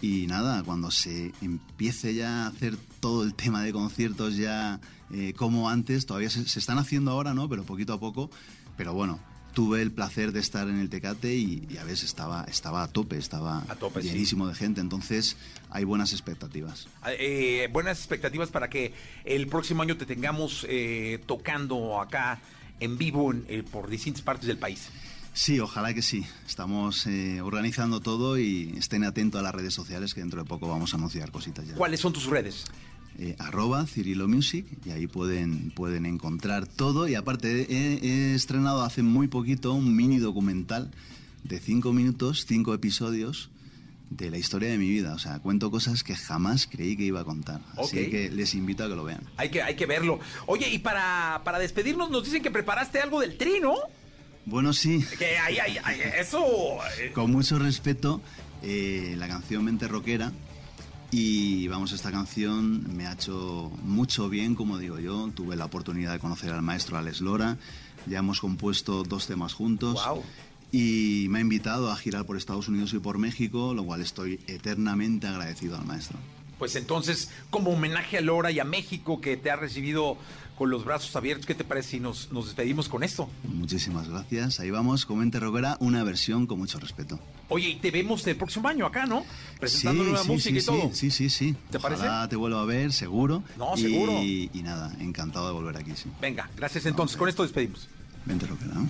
Y 0.00 0.26
nada, 0.26 0.62
cuando 0.64 0.90
se 0.90 1.32
empiece 1.40 2.14
ya 2.14 2.44
a 2.44 2.48
hacer 2.48 2.76
todo 3.00 3.22
el 3.22 3.34
tema 3.34 3.62
de 3.62 3.72
conciertos 3.72 4.36
ya 4.36 4.80
eh, 5.12 5.32
como 5.34 5.70
antes, 5.70 6.04
todavía 6.06 6.28
se, 6.30 6.46
se 6.48 6.58
están 6.58 6.78
haciendo 6.78 7.10
ahora, 7.12 7.32
¿no? 7.32 7.48
Pero 7.48 7.64
poquito 7.64 7.92
a 7.94 8.00
poco. 8.00 8.30
Pero 8.76 8.92
bueno, 8.92 9.18
tuve 9.54 9.80
el 9.80 9.92
placer 9.92 10.32
de 10.32 10.40
estar 10.40 10.68
en 10.68 10.78
el 10.78 10.90
Tecate 10.90 11.34
y, 11.36 11.66
y 11.70 11.78
a 11.78 11.84
veces 11.84 12.04
estaba, 12.04 12.44
estaba 12.44 12.82
a 12.82 12.88
tope, 12.88 13.16
estaba 13.16 13.64
A 13.68 13.76
tope, 13.76 14.02
sí. 14.02 14.08
llenísimo 14.08 14.46
de 14.48 14.54
gente. 14.54 14.80
Entonces 14.80 15.36
hay 15.70 15.84
buenas 15.84 16.12
expectativas. 16.12 16.88
Eh, 17.18 17.68
buenas 17.72 17.98
expectativas 17.98 18.50
para 18.50 18.68
que 18.68 18.92
el 19.24 19.46
próximo 19.46 19.82
año 19.82 19.96
te 19.96 20.04
tengamos 20.06 20.66
eh, 20.68 21.20
tocando 21.24 22.00
acá 22.00 22.40
en 22.80 22.98
vivo 22.98 23.32
en- 23.32 23.64
por 23.64 23.88
distintas 23.88 24.22
partes 24.22 24.48
del 24.48 24.58
país. 24.58 24.88
Sí, 25.34 25.60
ojalá 25.60 25.92
que 25.92 26.00
sí. 26.00 26.24
Estamos 26.46 27.06
eh, 27.06 27.40
organizando 27.42 28.00
todo 28.00 28.38
y 28.38 28.72
estén 28.78 29.04
atentos 29.04 29.40
a 29.40 29.42
las 29.42 29.54
redes 29.54 29.74
sociales 29.74 30.14
que 30.14 30.20
dentro 30.20 30.42
de 30.42 30.48
poco 30.48 30.68
vamos 30.68 30.94
a 30.94 30.96
anunciar 30.96 31.30
cositas 31.32 31.66
ya. 31.66 31.74
¿Cuáles 31.74 32.00
son 32.00 32.12
tus 32.12 32.26
redes? 32.26 32.64
eh, 33.18 33.36
arroba 33.38 33.86
Cirilo 33.86 34.26
Music 34.28 34.66
y 34.84 34.90
ahí 34.90 35.06
pueden, 35.06 35.70
pueden 35.70 36.06
encontrar 36.06 36.66
todo. 36.66 37.08
Y 37.08 37.14
aparte 37.14 37.66
he, 37.72 37.98
he 38.06 38.34
estrenado 38.34 38.82
hace 38.82 39.02
muy 39.02 39.28
poquito 39.28 39.72
un 39.72 39.94
mini 39.94 40.18
documental 40.18 40.90
de 41.42 41.60
cinco 41.60 41.92
minutos, 41.92 42.44
cinco 42.46 42.74
episodios 42.74 43.50
de 44.10 44.30
la 44.30 44.38
historia 44.38 44.68
de 44.70 44.78
mi 44.78 44.88
vida. 44.88 45.14
O 45.14 45.18
sea, 45.18 45.38
cuento 45.40 45.70
cosas 45.70 46.02
que 46.04 46.14
jamás 46.14 46.66
creí 46.66 46.96
que 46.96 47.04
iba 47.04 47.20
a 47.20 47.24
contar. 47.24 47.60
Así 47.76 48.08
que 48.10 48.30
les 48.30 48.54
invito 48.54 48.84
a 48.84 48.88
que 48.88 48.94
lo 48.96 49.04
vean. 49.04 49.22
Hay 49.36 49.50
que, 49.50 49.62
hay 49.62 49.76
que 49.76 49.86
verlo. 49.86 50.20
Oye, 50.46 50.68
y 50.70 50.78
para, 50.78 51.42
para 51.44 51.58
despedirnos 51.58 52.10
nos 52.10 52.24
dicen 52.24 52.42
que 52.42 52.50
preparaste 52.50 53.00
algo 53.00 53.20
del 53.20 53.36
tri, 53.36 53.60
¿no? 53.60 53.74
Bueno, 54.46 54.72
sí. 54.72 55.04
Que 55.18 55.38
ahí, 55.38 55.58
ahí, 55.58 55.78
ahí, 55.82 56.00
eso... 56.18 56.78
eh, 56.98 57.12
Con 57.12 57.30
mucho 57.30 57.58
respeto, 57.58 58.20
eh, 58.62 59.14
la 59.18 59.28
canción 59.28 59.64
Mente 59.64 59.88
Rockera. 59.88 60.32
Y 61.10 61.68
vamos, 61.68 61.92
esta 61.92 62.10
canción 62.10 62.96
me 62.96 63.06
ha 63.06 63.12
hecho 63.12 63.70
mucho 63.84 64.28
bien, 64.28 64.54
como 64.54 64.78
digo 64.78 64.98
yo. 64.98 65.30
Tuve 65.34 65.54
la 65.56 65.64
oportunidad 65.66 66.12
de 66.12 66.18
conocer 66.18 66.50
al 66.52 66.62
maestro 66.62 66.98
Alex 66.98 67.20
Lora. 67.20 67.56
Ya 68.06 68.18
hemos 68.18 68.40
compuesto 68.40 69.04
dos 69.04 69.26
temas 69.26 69.54
juntos. 69.54 69.94
Guau. 69.94 70.22
Y 70.72 71.26
me 71.30 71.38
ha 71.38 71.40
invitado 71.42 71.90
a 71.92 71.96
girar 71.96 72.26
por 72.26 72.36
Estados 72.36 72.66
Unidos 72.66 72.92
y 72.94 72.98
por 72.98 73.18
México, 73.18 73.74
lo 73.74 73.84
cual 73.84 74.00
estoy 74.00 74.40
eternamente 74.48 75.28
agradecido 75.28 75.76
al 75.76 75.84
maestro. 75.84 76.18
Pues 76.58 76.74
entonces, 76.74 77.30
como 77.50 77.70
homenaje 77.70 78.18
a 78.18 78.20
Lora 78.20 78.50
y 78.50 78.58
a 78.58 78.64
México 78.64 79.20
que 79.20 79.36
te 79.36 79.52
ha 79.52 79.56
recibido 79.56 80.16
con 80.56 80.70
los 80.70 80.84
brazos 80.84 81.14
abiertos, 81.16 81.46
¿qué 81.46 81.54
te 81.54 81.64
parece 81.64 81.90
si 81.90 82.00
nos, 82.00 82.30
nos 82.32 82.46
despedimos 82.46 82.88
con 82.88 83.02
esto? 83.02 83.28
Muchísimas 83.44 84.08
gracias. 84.08 84.60
Ahí 84.60 84.70
vamos, 84.70 85.04
con 85.04 85.18
Mente 85.18 85.40
Rockera, 85.40 85.76
una 85.80 86.04
versión 86.04 86.46
con 86.46 86.58
mucho 86.58 86.78
respeto. 86.78 87.18
Oye, 87.48 87.70
y 87.70 87.74
te 87.76 87.90
vemos 87.90 88.26
el 88.26 88.36
próximo 88.36 88.68
año 88.68 88.86
acá, 88.86 89.04
¿no? 89.06 89.24
Presentando 89.60 90.02
Sí, 90.04 90.10
nueva 90.10 90.24
sí, 90.24 90.30
música 90.32 90.60
sí, 90.60 90.62
y 90.62 90.66
todo. 90.66 90.90
Sí, 90.94 91.10
sí, 91.10 91.28
sí. 91.30 91.56
¿Te 91.70 91.78
Ojalá 91.78 91.96
parece? 91.98 92.28
te 92.30 92.36
vuelvo 92.36 92.58
a 92.58 92.64
ver, 92.64 92.92
seguro. 92.92 93.42
No, 93.58 93.76
seguro. 93.76 94.12
Y 94.22 94.50
nada, 94.62 94.94
encantado 95.00 95.46
de 95.48 95.52
volver 95.52 95.76
aquí, 95.76 95.92
sí. 95.94 96.08
Venga, 96.20 96.48
gracias 96.56 96.86
entonces. 96.86 97.16
Con 97.16 97.28
esto 97.28 97.42
despedimos. 97.42 97.88
Vente 98.24 98.46
rockera. 98.46 98.74
¿no? 98.74 98.88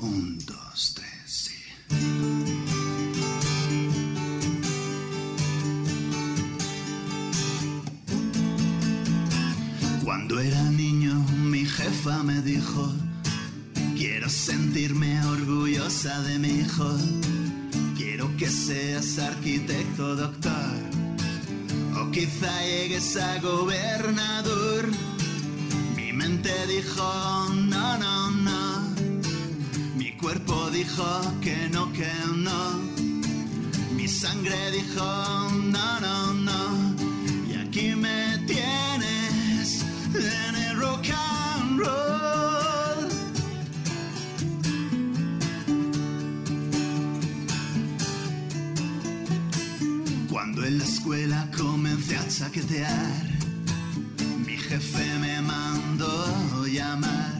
Un, 0.00 0.38
dos, 0.46 0.94
tres, 0.94 1.10
sí. 1.26 1.54
Cuando 10.04 10.40
era 10.40 10.62
niño, 10.70 10.89
me 12.24 12.40
dijo: 12.40 12.90
Quiero 13.94 14.28
sentirme 14.28 15.22
orgullosa 15.26 16.22
de 16.22 16.38
mi 16.38 16.48
hijo. 16.60 16.96
Quiero 17.94 18.34
que 18.38 18.48
seas 18.48 19.18
arquitecto, 19.18 20.16
doctor, 20.16 20.74
o 22.00 22.10
quizá 22.10 22.62
llegues 22.62 23.16
a 23.16 23.38
gobernador. 23.40 24.88
Mi 25.94 26.12
mente 26.12 26.52
dijo, 26.66 27.04
no, 27.54 27.98
no, 27.98 28.30
no. 28.30 28.94
Mi 29.96 30.16
cuerpo 30.16 30.70
dijo 30.70 31.04
que 31.42 31.68
no, 31.70 31.92
que 31.92 32.10
no. 32.34 32.78
Mi 33.94 34.08
sangre 34.08 34.70
dijo, 34.70 35.04
no, 35.52 36.00
no. 36.00 36.19
Escuela 51.10 51.48
comencé 51.56 52.16
a 52.16 52.28
chaquetear, 52.28 53.24
mi 54.46 54.56
jefe 54.56 55.18
me 55.18 55.40
mandó 55.40 56.64
llamar. 56.66 57.39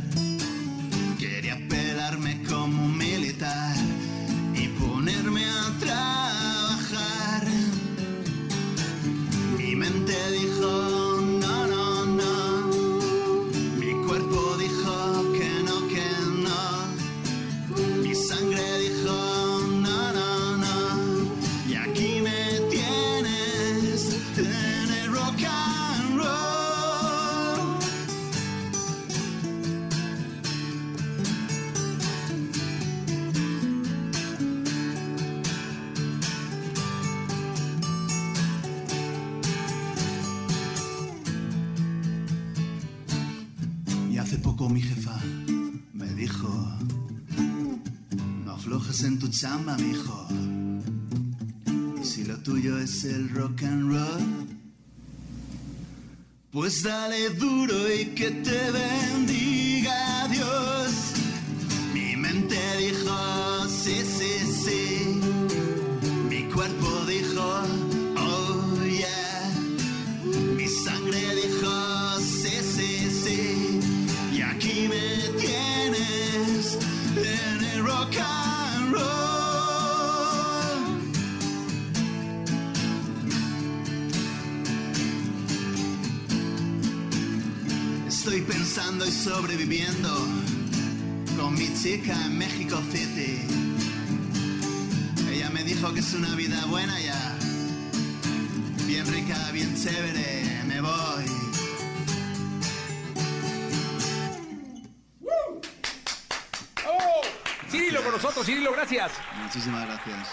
Es 53.01 53.05
el 53.05 53.31
rock 53.31 53.63
and 53.63 53.93
roll, 53.93 54.47
pues 56.53 56.83
dale 56.83 57.31
duro 57.31 57.75
y 57.93 58.07
que 58.15 58.31
te 58.31 58.71
bendiga 58.71 60.29
Dios. 60.29 61.13
Mi 61.95 62.17
mente 62.17 62.59
dijo, 62.79 63.69
sí, 63.69 64.03
sí, 64.05 64.33
sí. 64.65 65.21
Mi 66.29 66.43
cuerpo 66.53 66.89
dijo, 67.07 67.63
oh 68.19 68.85
yeah. 68.85 69.51
Mi 70.57 70.69
sangre 70.69 71.23
dijo, 71.37 72.21
sí, 72.21 72.57
sí, 72.75 73.11
sí. 73.25 73.81
Y 74.33 74.43
aquí 74.43 74.89
me 74.89 75.39
tienes 75.39 76.77
en 77.17 77.65
el 77.65 77.83
rock 77.85 78.17
pensando 88.73 89.05
y 89.05 89.11
sobreviviendo 89.11 90.09
con 91.37 91.55
mi 91.55 91.75
chica 91.75 92.15
en 92.27 92.39
México 92.39 92.81
City. 92.93 93.45
Ella 95.29 95.51
me 95.51 95.65
dijo 95.65 95.93
que 95.93 95.99
es 95.99 96.15
una 96.15 96.33
vida 96.37 96.65
buena 96.67 97.01
ya. 97.01 97.37
Bien 98.87 99.05
rica, 99.13 99.51
bien 99.53 99.75
chévere, 99.75 100.63
me 100.67 100.81
voy. 100.81 101.25
¡Oh! 106.87 107.23
Cirilo 107.69 108.05
con 108.05 108.13
nosotros, 108.13 108.47
Cirilo, 108.47 108.73
gracias. 108.73 109.11
Muchísimas 109.43 109.85
gracias. 109.85 110.29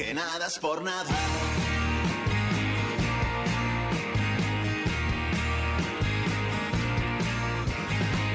Porque 0.00 0.14
nada 0.14 0.46
es 0.46 0.58
por 0.58 0.82
nada. 0.82 1.10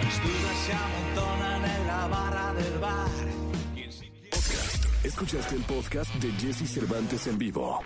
Las 0.03 0.21
dudas 0.21 0.57
se 0.63 0.73
amontonan 0.73 1.65
en 1.65 1.87
la 1.87 2.07
barra 2.07 2.53
del 2.53 2.77
bar. 2.77 3.07
Escuchaste 5.03 5.55
el 5.55 5.63
podcast 5.63 6.13
de 6.15 6.31
Jesse 6.33 6.69
Cervantes 6.71 7.25
en 7.25 7.39
vivo. 7.39 7.81